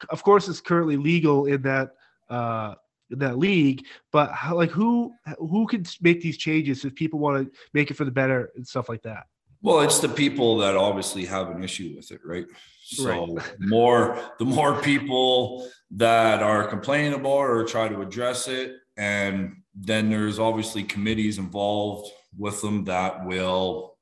[0.09, 1.91] of course, it's currently legal in that.
[2.29, 2.75] Uh,
[3.11, 7.43] in that league, but how, like who who can make these changes if people want
[7.43, 9.25] to make it for the better and stuff like that?
[9.63, 12.45] Well, it's the people that obviously have an issue with it, right?
[12.83, 13.55] So right.
[13.59, 20.09] more the more people that are complaining about or try to address it, and then
[20.09, 23.97] there's obviously committees involved with them that will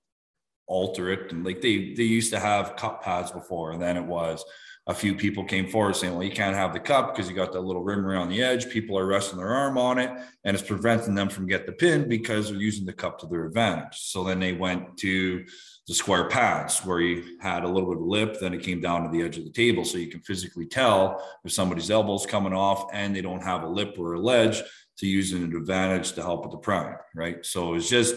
[0.66, 1.32] alter it.
[1.32, 4.44] And like they they used to have cup pads before, and then it was
[4.88, 7.52] a few people came forward saying, well, you can't have the cup because you got
[7.52, 8.70] that little rim around the edge.
[8.70, 10.10] People are resting their arm on it
[10.46, 13.46] and it's preventing them from get the pin because they're using the cup to their
[13.46, 13.98] advantage.
[13.98, 15.46] So then they went to
[15.90, 19.04] the square pads where you had a little bit of lip, then it came down
[19.04, 19.84] to the edge of the table.
[19.84, 23.68] So you can physically tell if somebody's elbow's coming off and they don't have a
[23.68, 24.64] lip or a ledge
[25.00, 27.46] to use an advantage to help with the prime, right?
[27.46, 28.16] So it's just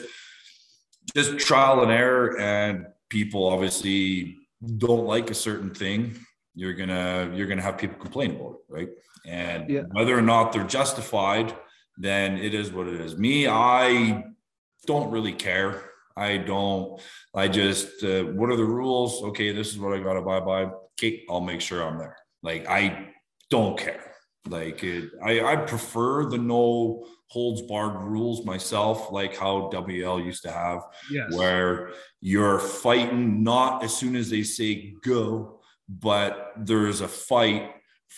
[1.15, 4.37] just trial and error and people obviously
[4.79, 6.15] don't like a certain thing
[6.55, 8.89] you're gonna you're gonna have people complain about it, right?
[9.27, 9.83] And yeah.
[9.93, 11.55] whether or not they're justified,
[11.97, 13.17] then it is what it is.
[13.17, 14.25] Me, I
[14.87, 15.83] don't really care.
[16.17, 17.01] I don't.
[17.35, 19.23] I just uh, what are the rules?
[19.23, 20.71] Okay, this is what I got to buy by.
[20.99, 22.17] Okay, I'll make sure I'm there.
[22.43, 23.09] Like I
[23.49, 24.10] don't care.
[24.49, 30.43] Like it, I I prefer the no holds barred rules myself, like how WAL used
[30.43, 31.33] to have, yes.
[31.37, 37.71] where you're fighting not as soon as they say go, but there is a fight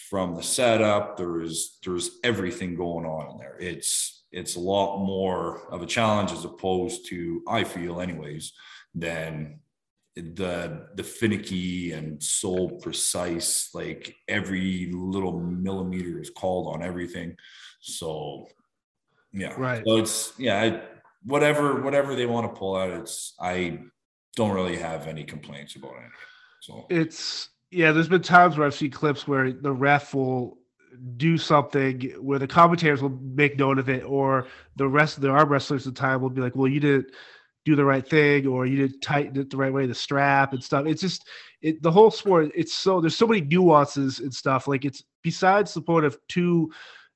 [0.08, 1.16] from the setup.
[1.16, 3.56] There's there's everything going on in there.
[3.60, 8.52] It's it's a lot more of a challenge as opposed to I feel anyways
[8.94, 9.60] than
[10.14, 17.36] the the finicky and so precise like every little millimeter is called on everything.
[17.80, 18.46] So
[19.32, 19.54] yeah.
[19.56, 19.82] Right.
[19.86, 20.82] So it's yeah I,
[21.24, 23.78] whatever whatever they want to pull out it's i
[24.34, 26.10] don't really have any complaints about it
[26.60, 26.86] so.
[26.90, 30.58] It's yeah there's been times where i've seen clips where the ref will
[31.16, 34.46] do something where the commentators will make note of it or
[34.76, 37.06] the rest of the arm wrestlers at the time will be like well you didn't
[37.64, 40.62] do the right thing or you didn't tighten it the right way the strap and
[40.62, 40.86] stuff.
[40.86, 41.28] It's just
[41.60, 44.66] it the whole sport it's so there's so many nuances and stuff.
[44.66, 46.70] Like it's besides the point of two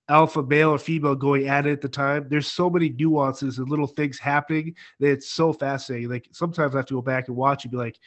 [0.08, 3.68] alpha male or female going at it at the time there's so many nuances and
[3.68, 6.08] little things happening that it's so fascinating.
[6.08, 7.98] Like sometimes i have to go back and watch and be like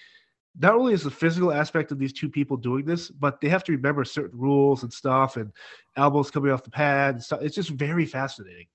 [0.58, 3.66] not only is the physical aspect of these two people doing this but they have
[3.66, 5.52] to remember certain rules and stuff and
[5.98, 7.42] elbows coming off the pad and stuff.
[7.42, 8.68] It's just very fascinating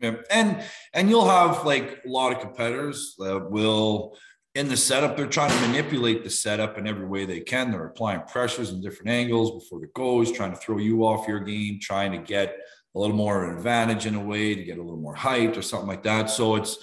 [0.00, 0.16] yeah.
[0.30, 4.16] And and you'll have like a lot of competitors that will
[4.56, 7.70] in the setup, they're trying to manipulate the setup in every way they can.
[7.70, 11.40] They're applying pressures in different angles before the goes, trying to throw you off your
[11.40, 12.56] game, trying to get
[12.94, 15.88] a little more advantage in a way to get a little more height or something
[15.88, 16.30] like that.
[16.30, 16.78] So it's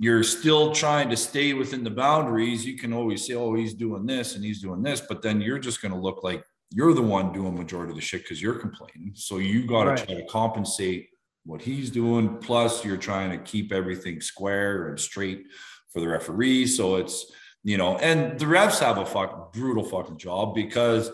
[0.00, 2.66] you're still trying to stay within the boundaries.
[2.66, 5.60] You can always say, oh, he's doing this and he's doing this, but then you're
[5.60, 8.58] just going to look like you're the one doing majority of the shit because you're
[8.58, 9.12] complaining.
[9.14, 10.04] So you got to right.
[10.04, 11.10] try to compensate
[11.44, 12.38] what he's doing.
[12.38, 15.46] Plus, you're trying to keep everything square and straight
[15.92, 16.66] for the referee.
[16.66, 17.32] So it's,
[17.64, 21.10] you know, and the refs have a fuck brutal fucking job because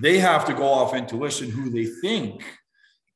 [0.00, 2.44] they have to go off intuition who they think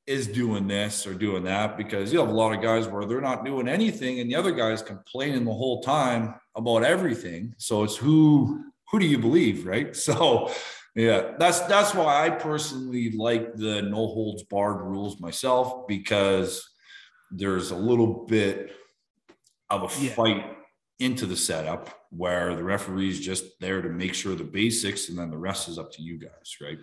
[0.07, 3.20] is doing this or doing that because you have a lot of guys where they're
[3.20, 7.55] not doing anything and the other guys complaining the whole time about everything.
[7.59, 9.94] So it's who who do you believe, right?
[9.96, 10.50] So
[10.94, 16.68] yeah, that's that's why I personally like the no holds barred rules myself because
[17.31, 18.72] there's a little bit
[19.68, 20.11] of a yeah.
[20.11, 20.57] fight
[20.98, 25.31] into the setup where the referee's just there to make sure the basics and then
[25.31, 26.79] the rest is up to you guys, right?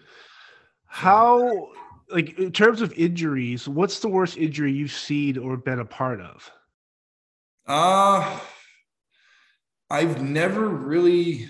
[0.86, 1.70] How
[2.10, 6.22] like in terms of injuries, what's the worst injury you've seen or been a part
[6.22, 6.50] of?
[7.68, 8.40] Uh
[9.90, 11.48] I've never really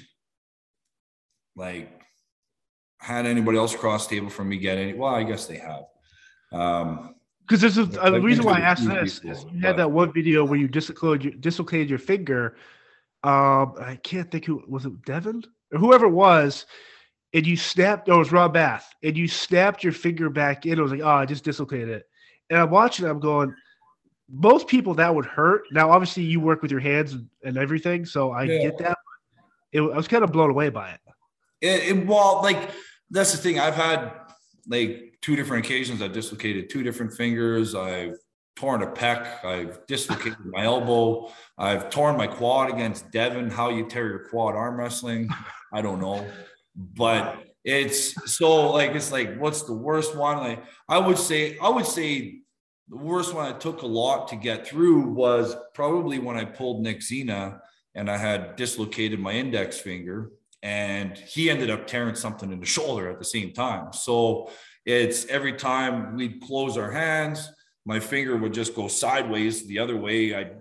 [1.56, 1.97] like
[3.08, 4.94] had anybody else cross table from me get any.
[4.94, 5.86] Well, I guess they have.
[6.52, 7.16] Um,
[7.48, 10.12] because this is uh, the reason why I asked this is you had that one
[10.12, 12.58] video where you dislocated your, dislocated your finger.
[13.24, 16.66] Um, I can't think who was it, Devon or whoever it was,
[17.34, 18.10] and you snapped.
[18.10, 20.78] Oh, it was Rob Bath, and you snapped your finger back in.
[20.78, 22.10] It was like, oh, I just dislocated it.
[22.50, 23.06] And I'm watching.
[23.06, 23.56] I'm going.
[24.30, 25.64] Most people that would hurt.
[25.72, 28.64] Now, obviously, you work with your hands and, and everything, so I yeah.
[28.64, 28.98] get that.
[29.72, 31.00] It, I was kind of blown away by it.
[31.62, 32.72] It, it, well, like
[33.10, 33.60] that's the thing.
[33.60, 34.12] I've had
[34.68, 36.02] like two different occasions.
[36.02, 37.76] I've dislocated two different fingers.
[37.76, 38.18] I've
[38.56, 39.46] torn a pec.
[39.46, 41.32] I've dislocated my elbow.
[41.58, 43.50] I've torn my quad against Devon.
[43.50, 45.30] How you tear your quad arm wrestling?
[45.74, 46.28] I don't know,
[46.76, 50.38] but it's so like it's like what's the worst one?
[50.38, 52.40] Like I would say, I would say
[52.90, 56.82] the worst one I took a lot to get through was probably when I pulled
[56.82, 57.62] Nick Zena
[57.96, 60.32] and I had dislocated my index finger
[60.64, 63.94] and he ended up tearing something in the shoulder at the same time.
[63.94, 64.50] So
[64.86, 67.50] it's every time we'd close our hands,
[67.86, 70.36] my finger would just go sideways the other way.
[70.36, 70.52] I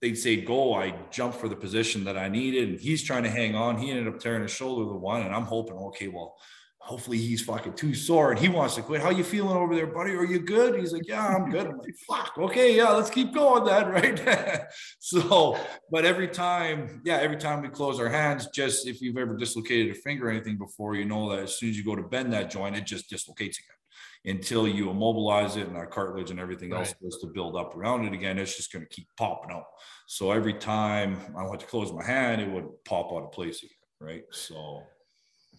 [0.00, 3.30] they'd say go, I jump for the position that I needed, and he's trying to
[3.30, 3.78] hang on.
[3.78, 6.36] He ended up tearing his shoulder the one, and I'm hoping, okay, well,
[6.84, 9.00] hopefully he's fucking too sore and he wants to quit.
[9.00, 10.12] How you feeling over there, buddy?
[10.12, 10.78] Are you good?
[10.78, 11.66] He's like, yeah, I'm good.
[11.66, 14.66] I'm like, fuck, okay, yeah, let's keep going then, right?
[14.98, 15.58] so,
[15.90, 19.96] but every time, yeah, every time we close our hands, just if you've ever dislocated
[19.96, 22.34] a finger or anything before, you know that as soon as you go to bend
[22.34, 26.70] that joint, it just dislocates again until you immobilize it and our cartilage and everything
[26.70, 26.80] right.
[26.80, 28.38] else goes to build up around it again.
[28.38, 29.64] It's just going to keep popping out.
[30.06, 33.62] So every time I went to close my hand, it would pop out of place
[33.62, 33.70] again,
[34.00, 34.24] right?
[34.30, 34.82] So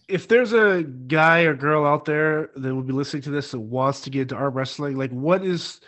[0.08, 3.60] if there's a guy or girl out there that would be listening to this that
[3.60, 5.80] wants to get into arm wrestling, like what is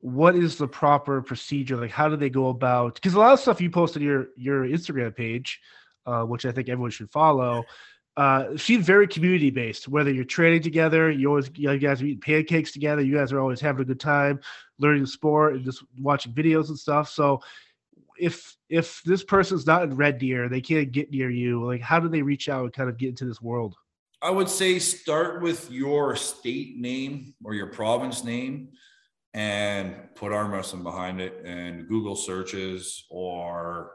[0.00, 1.76] what is the proper procedure?
[1.76, 2.94] Like how do they go about?
[2.94, 5.60] Because a lot of stuff you post on your your Instagram page,
[6.06, 7.64] uh, which I think everyone should follow,
[8.16, 9.88] uh, seems very community based.
[9.88, 13.40] Whether you're training together, you always you guys are eating pancakes together, you guys are
[13.40, 14.40] always having a good time,
[14.78, 17.10] learning the sport and just watching videos and stuff.
[17.10, 17.40] So
[18.18, 21.64] if if this person's not in Red Deer, they can't get near you.
[21.64, 23.76] Like, how do they reach out and kind of get into this world?
[24.22, 28.70] I would say start with your state name or your province name
[29.34, 33.92] and put arm wrestling behind it and Google searches or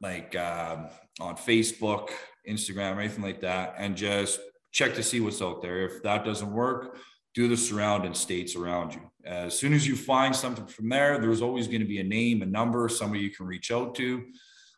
[0.00, 0.88] like um,
[1.20, 2.10] on Facebook,
[2.48, 4.40] Instagram, anything like that, and just
[4.72, 5.84] check to see what's out there.
[5.84, 6.98] If that doesn't work,
[7.34, 9.00] do the surrounding states around you.
[9.24, 12.42] As soon as you find something from there, there's always going to be a name,
[12.42, 14.24] a number, somebody you can reach out to.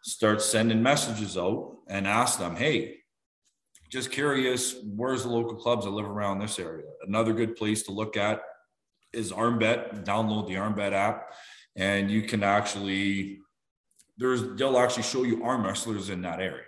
[0.03, 2.97] Start sending messages out and ask them, hey,
[3.91, 6.87] just curious, where's the local clubs that live around this area?
[7.07, 8.41] Another good place to look at
[9.13, 10.05] is ArmBet.
[10.05, 11.33] Download the ArmBet app,
[11.77, 13.39] and you can actually
[14.17, 16.65] there's they'll actually show you arm wrestlers in that area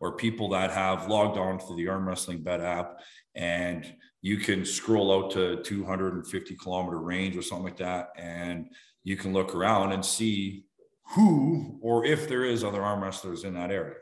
[0.00, 3.00] or people that have logged on to the arm wrestling bet app
[3.34, 3.94] and
[4.26, 8.68] you can scroll out to 250 kilometer range or something like that and
[9.04, 10.64] you can look around and see
[11.14, 13.94] who or if there is other arm wrestlers in that area.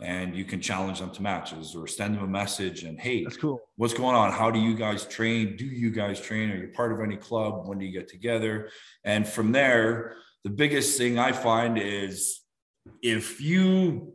[0.00, 3.36] And you can challenge them to matches or send them a message and hey that's
[3.36, 3.62] cool.
[3.74, 4.30] what's going on?
[4.30, 5.56] How do you guys train?
[5.56, 6.52] Do you guys train?
[6.52, 7.66] Are you part of any club?
[7.66, 8.70] When do you get together?
[9.02, 10.14] And from there
[10.44, 12.42] the biggest thing i find is
[13.02, 14.12] if you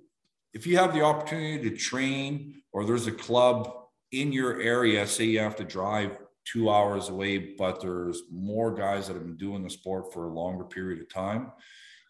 [0.53, 3.78] if you have the opportunity to train or there's a club
[4.12, 9.07] in your area, say you have to drive two hours away, but there's more guys
[9.07, 11.51] that have been doing the sport for a longer period of time,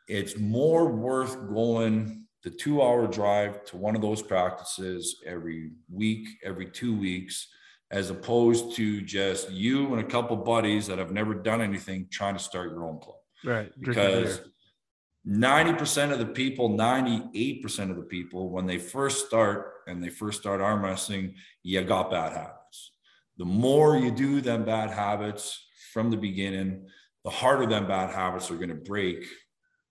[0.08, 6.28] it's more worth going the two hour drive to one of those practices every week,
[6.44, 7.48] every two weeks,
[7.92, 12.36] as opposed to just you and a couple buddies that have never done anything trying
[12.36, 13.18] to start your own club.
[13.44, 13.72] Right.
[13.80, 14.42] Because
[15.28, 20.40] 90% of the people, 98% of the people, when they first start and they first
[20.40, 22.92] start arm wrestling, you got bad habits.
[23.38, 26.88] The more you do them bad habits from the beginning,
[27.24, 29.26] the harder them bad habits are going to break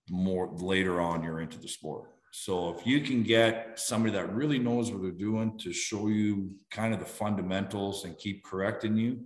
[0.09, 2.09] more later on you're into the sport.
[2.31, 6.51] So if you can get somebody that really knows what they're doing to show you
[6.69, 9.19] kind of the fundamentals and keep correcting you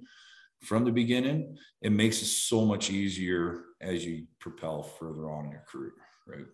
[0.64, 5.51] from the beginning, it makes it so much easier as you propel further on in
[5.51, 5.93] your career,
[6.28, 6.45] right?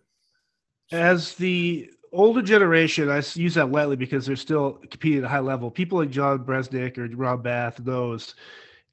[0.92, 5.38] As the older generation, I use that lightly because they're still competing at a high
[5.38, 5.70] level.
[5.70, 8.34] People like John Brzenk or Rob Bath, those,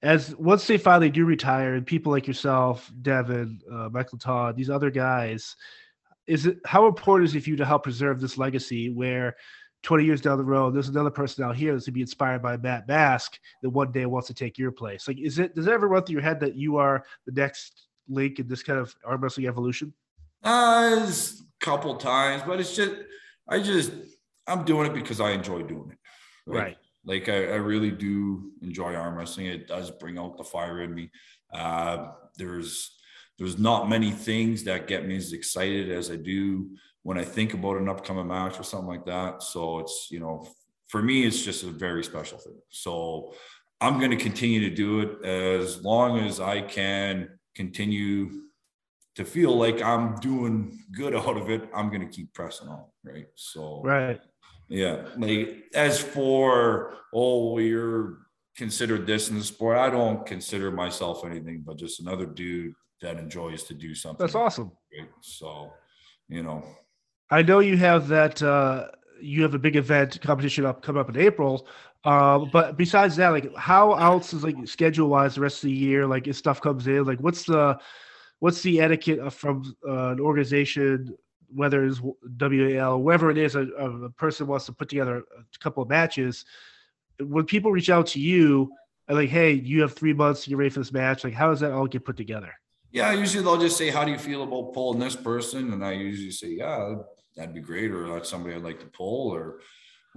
[0.04, 4.70] as once they finally do retire, and people like yourself, Devon, uh, Michael Todd, these
[4.70, 5.56] other guys,
[6.28, 9.36] is it how important is it for you to help preserve this legacy where
[9.88, 12.42] 20 years down the road, there's another person out here that's going to be inspired
[12.42, 15.08] by Matt Mask that one day wants to take your place.
[15.08, 17.88] Like, is it does it ever run through your head that you are the next
[18.10, 19.94] link in this kind of arm wrestling evolution?
[20.44, 21.12] Uh, a
[21.62, 22.92] couple times, but it's just
[23.48, 23.94] I just
[24.46, 25.98] I'm doing it because I enjoy doing it.
[26.46, 26.60] Right.
[26.60, 26.78] right.
[27.06, 29.46] Like I, I, really do enjoy arm wrestling.
[29.46, 31.12] It does bring out the fire in me.
[31.54, 32.92] Uh, there's
[33.40, 36.72] there's not many things that get me as excited as I do
[37.08, 39.42] when I think about an upcoming match or something like that.
[39.42, 40.46] So it's you know
[40.90, 42.60] for me it's just a very special thing.
[42.68, 43.34] So
[43.80, 48.42] I'm going to continue to do it as long as I can continue
[49.16, 52.84] to feel like I'm doing good out of it, I'm going to keep pressing on.
[53.06, 53.28] Right.
[53.36, 54.20] So, right.
[54.68, 55.06] Yeah.
[55.16, 58.18] Like, as for, oh, you're
[58.58, 63.18] considered this in the sport, I don't consider myself anything but just another dude that
[63.18, 64.26] enjoys to do something.
[64.26, 64.74] That's awesome.
[64.92, 65.10] Right?
[65.22, 65.72] So,
[66.28, 66.66] you know,
[67.30, 68.88] I know you have that, uh,
[69.22, 71.68] you have a big event competition up coming up in April.
[72.04, 75.76] Uh, but besides that, like how else is like schedule wise the rest of the
[75.76, 76.06] year?
[76.06, 77.78] Like if stuff comes in, like what's the
[78.40, 81.18] what's the etiquette from uh, an organization,
[81.54, 85.84] whether it's WAL, wherever it is, a, a, person wants to put together a couple
[85.84, 86.46] of matches.
[87.20, 88.72] When people reach out to you,
[89.10, 91.24] like, hey, you have three months to get ready for this match.
[91.24, 92.54] Like, how does that all get put together?
[92.92, 95.92] Yeah, usually they'll just say, "How do you feel about pulling this person?" And I
[95.92, 96.96] usually say, "Yeah,
[97.38, 99.62] that'd be great," or "That's somebody I'd like to pull," or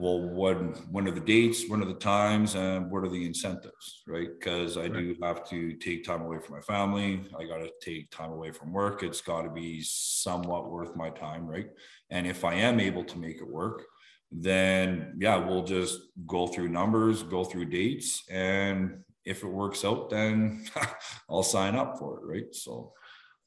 [0.01, 4.03] well, when when are the dates, when are the times, and what are the incentives,
[4.07, 4.29] right?
[4.39, 4.95] Because I right.
[4.95, 7.27] do have to take time away from my family.
[7.39, 9.03] I got to take time away from work.
[9.03, 11.69] It's got to be somewhat worth my time, right?
[12.09, 13.85] And if I am able to make it work,
[14.33, 20.09] then yeah, we'll just go through numbers, go through dates, and if it works out,
[20.09, 20.65] then
[21.31, 22.55] I'll sign up for it, right?
[22.55, 22.93] So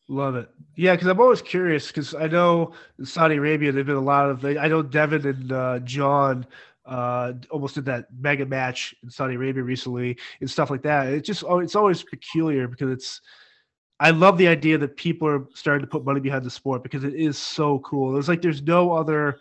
[0.09, 0.49] Love it.
[0.75, 4.29] Yeah, because I'm always curious because I know in Saudi Arabia there've been a lot
[4.29, 4.43] of.
[4.43, 6.45] I know Devon and uh, John
[6.85, 11.07] uh, almost did that mega match in Saudi Arabia recently and stuff like that.
[11.07, 13.21] It just it's always peculiar because it's.
[13.99, 17.05] I love the idea that people are starting to put money behind the sport because
[17.05, 18.17] it is so cool.
[18.17, 19.39] It's like there's no other.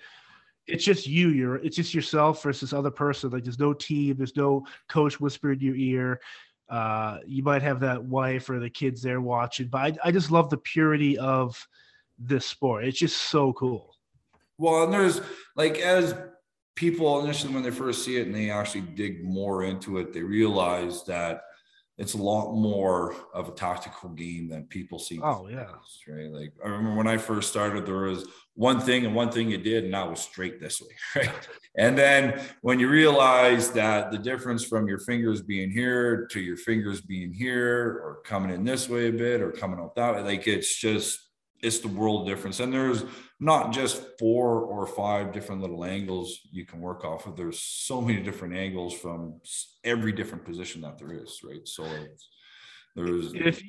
[0.69, 1.31] It's just you.
[1.31, 1.57] You're.
[1.57, 3.31] It's just yourself versus other person.
[3.31, 4.17] Like there's no team.
[4.17, 6.21] There's no coach whispering in your ear
[6.73, 10.31] uh, you might have that wife or the kids there watching, but I, I just
[10.31, 11.55] love the purity of
[12.19, 12.87] this sport.
[12.87, 13.95] It's just so cool.
[14.57, 15.21] Well, and there's
[15.55, 16.15] like as
[16.75, 20.23] people initially when they first see it and they actually dig more into it, they
[20.23, 21.43] realize that
[22.03, 25.21] it's a lot more of a tactical game than people see.
[25.23, 25.69] Oh yeah,
[26.09, 26.33] right.
[26.33, 29.59] Like I remember when I first started, there was one thing and one thing you
[29.59, 30.89] did, and that was straight this way,
[31.23, 31.49] right?
[31.77, 36.57] And then when you realize that the difference from your fingers being here to your
[36.57, 40.23] fingers being here, or coming in this way a bit, or coming out that way,
[40.23, 41.21] like it's just
[41.63, 42.61] it's the world difference.
[42.61, 43.05] And there's
[43.39, 47.37] not just four or five different little angles you can work off of.
[47.37, 49.41] There's so many different angles from
[49.85, 51.67] every different position that there is, right?
[51.67, 51.87] So
[52.97, 53.63] there's if,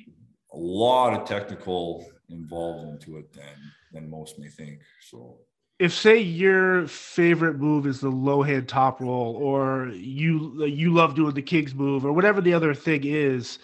[0.52, 3.56] a lot of technical involved into it than
[3.92, 4.80] than most may think.
[5.08, 5.38] So
[5.78, 11.14] if say your favorite move is the low hand top roll, or you you love
[11.14, 13.58] doing the king's move, or whatever the other thing is,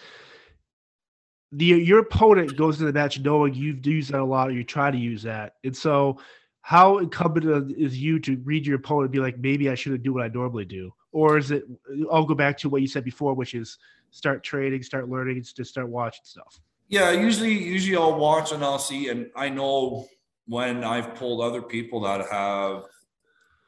[1.51, 4.63] the your opponent goes to the match knowing you've used that a lot or you
[4.63, 5.55] try to use that.
[5.63, 6.19] And so
[6.61, 10.13] how incumbent is you to read your opponent and be like, maybe I shouldn't do
[10.13, 10.93] what I normally do?
[11.11, 11.65] Or is it
[12.11, 13.77] I'll go back to what you said before, which is
[14.11, 16.59] start trading, start learning, just start watching stuff.
[16.87, 20.07] Yeah, usually usually I'll watch and I'll see and I know
[20.47, 22.85] when I've pulled other people that have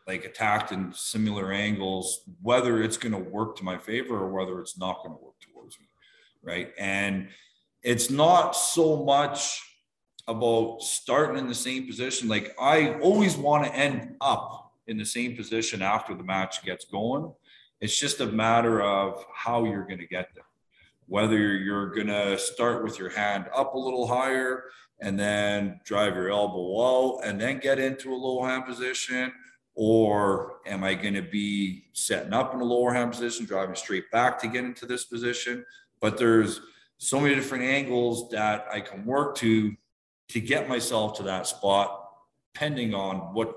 [0.07, 4.59] like attacked in similar angles, whether it's going to work to my favor or whether
[4.59, 5.85] it's not going to work towards me.
[6.41, 6.73] Right.
[6.77, 7.29] And
[7.83, 9.61] it's not so much
[10.27, 12.29] about starting in the same position.
[12.29, 16.85] Like I always want to end up in the same position after the match gets
[16.85, 17.31] going.
[17.81, 20.45] It's just a matter of how you're going to get there.
[21.07, 24.63] Whether you're going to start with your hand up a little higher
[25.01, 29.33] and then drive your elbow out and then get into a low hand position,
[29.75, 34.09] or am I going to be setting up in a lower hand position, driving straight
[34.11, 35.65] back to get into this position?
[35.99, 36.61] But there's
[36.97, 39.75] so many different angles that I can work to
[40.29, 42.09] to get myself to that spot,
[42.53, 43.55] depending on what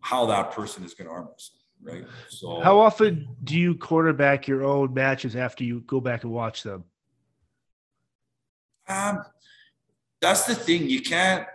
[0.00, 1.50] how that person is going to arm us.
[1.80, 2.04] Right.
[2.28, 6.62] So, how often do you quarterback your own matches after you go back and watch
[6.62, 6.84] them?
[8.88, 9.22] Um,
[10.20, 10.88] that's the thing.
[10.88, 11.46] You can't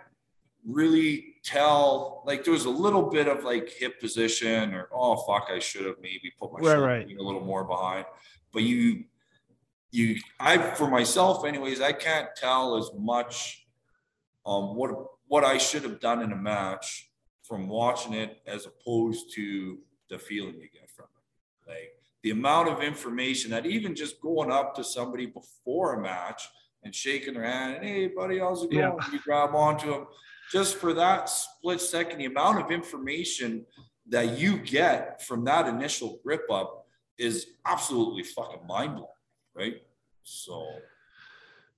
[0.66, 2.22] really tell.
[2.24, 5.84] Like, there was a little bit of like hip position, or oh fuck, I should
[5.84, 7.06] have maybe put my right, right.
[7.06, 8.06] a little more behind.
[8.52, 9.04] But you
[9.94, 13.64] you I for myself anyways, I can't tell as much
[14.44, 14.90] um what
[15.28, 17.10] what I should have done in a match
[17.44, 19.78] from watching it as opposed to
[20.10, 21.70] the feeling you get from it.
[21.70, 21.92] Like
[22.22, 26.42] the amount of information that even just going up to somebody before a match
[26.82, 28.82] and shaking their hand and hey buddy, how's it going?
[28.82, 29.12] Yeah.
[29.12, 30.06] You grab onto them.
[30.50, 33.64] Just for that split second, the amount of information
[34.08, 36.86] that you get from that initial grip up
[37.16, 39.13] is absolutely fucking mind blowing
[39.54, 39.82] right?
[40.22, 40.66] So,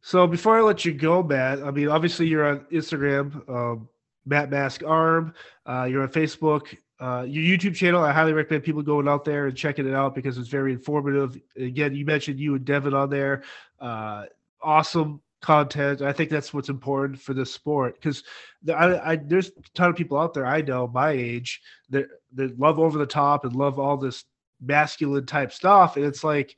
[0.01, 3.89] so before I let you go, Matt, I mean, obviously you're on Instagram, um,
[4.25, 5.35] Matt Mask Arm.
[5.65, 6.77] Uh, you're on Facebook.
[6.99, 10.15] Uh, your YouTube channel, I highly recommend people going out there and checking it out
[10.15, 11.39] because it's very informative.
[11.57, 13.43] Again, you mentioned you and Devon on there.
[13.79, 14.25] Uh,
[14.63, 16.01] awesome content.
[16.01, 18.25] I think that's what's important for this sport because
[18.69, 21.61] I, I, there's a ton of people out there I know my age
[21.91, 24.25] that that love over the top and love all this
[24.61, 26.57] masculine type stuff, and it's like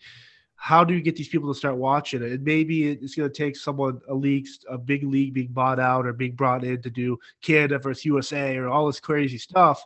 [0.61, 2.33] how do you get these people to start watching it?
[2.33, 6.05] And maybe it's going to take someone, a league, a big league being bought out
[6.05, 9.81] or being brought in to do Canada versus USA or all this crazy stuff.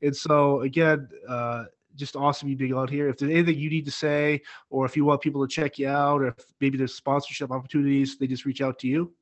[0.00, 1.64] And so, again, uh,
[1.96, 3.08] just awesome you being out here.
[3.08, 5.88] If there's anything you need to say, or if you want people to check you
[5.88, 9.12] out, or if maybe there's sponsorship opportunities, they just reach out to you.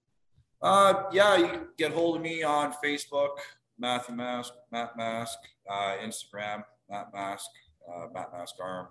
[0.60, 3.38] Uh, yeah, you can get hold of me on Facebook,
[3.78, 5.38] Matthew Mask, Matt Mask,
[5.68, 7.46] uh, Instagram, Matt Mask,
[7.88, 8.88] uh, Matt Mask Arm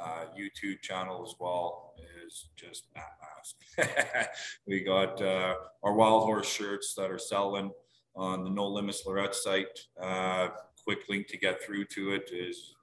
[0.00, 1.94] uh, YouTube channel as well
[2.26, 4.28] is just Matt Mask.
[4.66, 7.70] we got uh, our Wild Horse shirts that are selling
[8.16, 9.78] on the No Limits Larratt site.
[10.00, 10.48] Uh,
[10.84, 12.74] quick link to get through to it is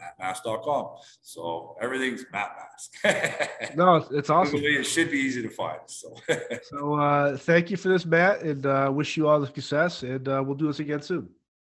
[0.00, 0.96] mattmask.com.
[1.22, 3.76] So everything's Matt Mask.
[3.76, 4.60] no, it's awesome.
[4.62, 5.80] It should be easy to find.
[5.86, 6.14] So,
[6.62, 10.02] so uh, thank you for this, Matt, and uh, wish you all the success.
[10.02, 11.28] And uh, we'll do this again soon.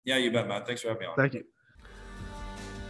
[0.04, 0.66] Yeah, you bet, Matt.
[0.66, 1.16] Thanks for having me on.
[1.16, 1.44] Thank you.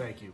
[0.00, 0.32] Thank you.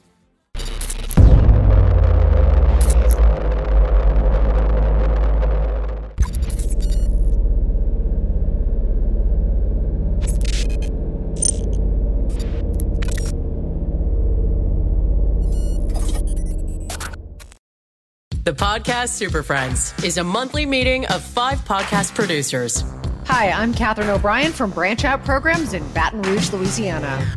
[18.45, 22.85] The Podcast Super Friends is a monthly meeting of five podcast producers.
[23.25, 27.37] Hi, I'm Katherine O'Brien from Branch Out Programs in Baton Rouge, Louisiana.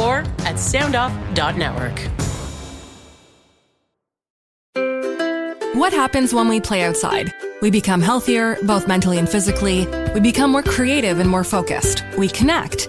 [0.00, 1.98] or at soundoff.network.
[5.74, 7.32] What happens when we play outside?
[7.62, 9.86] We become healthier, both mentally and physically.
[10.14, 12.04] We become more creative and more focused.
[12.18, 12.88] We connect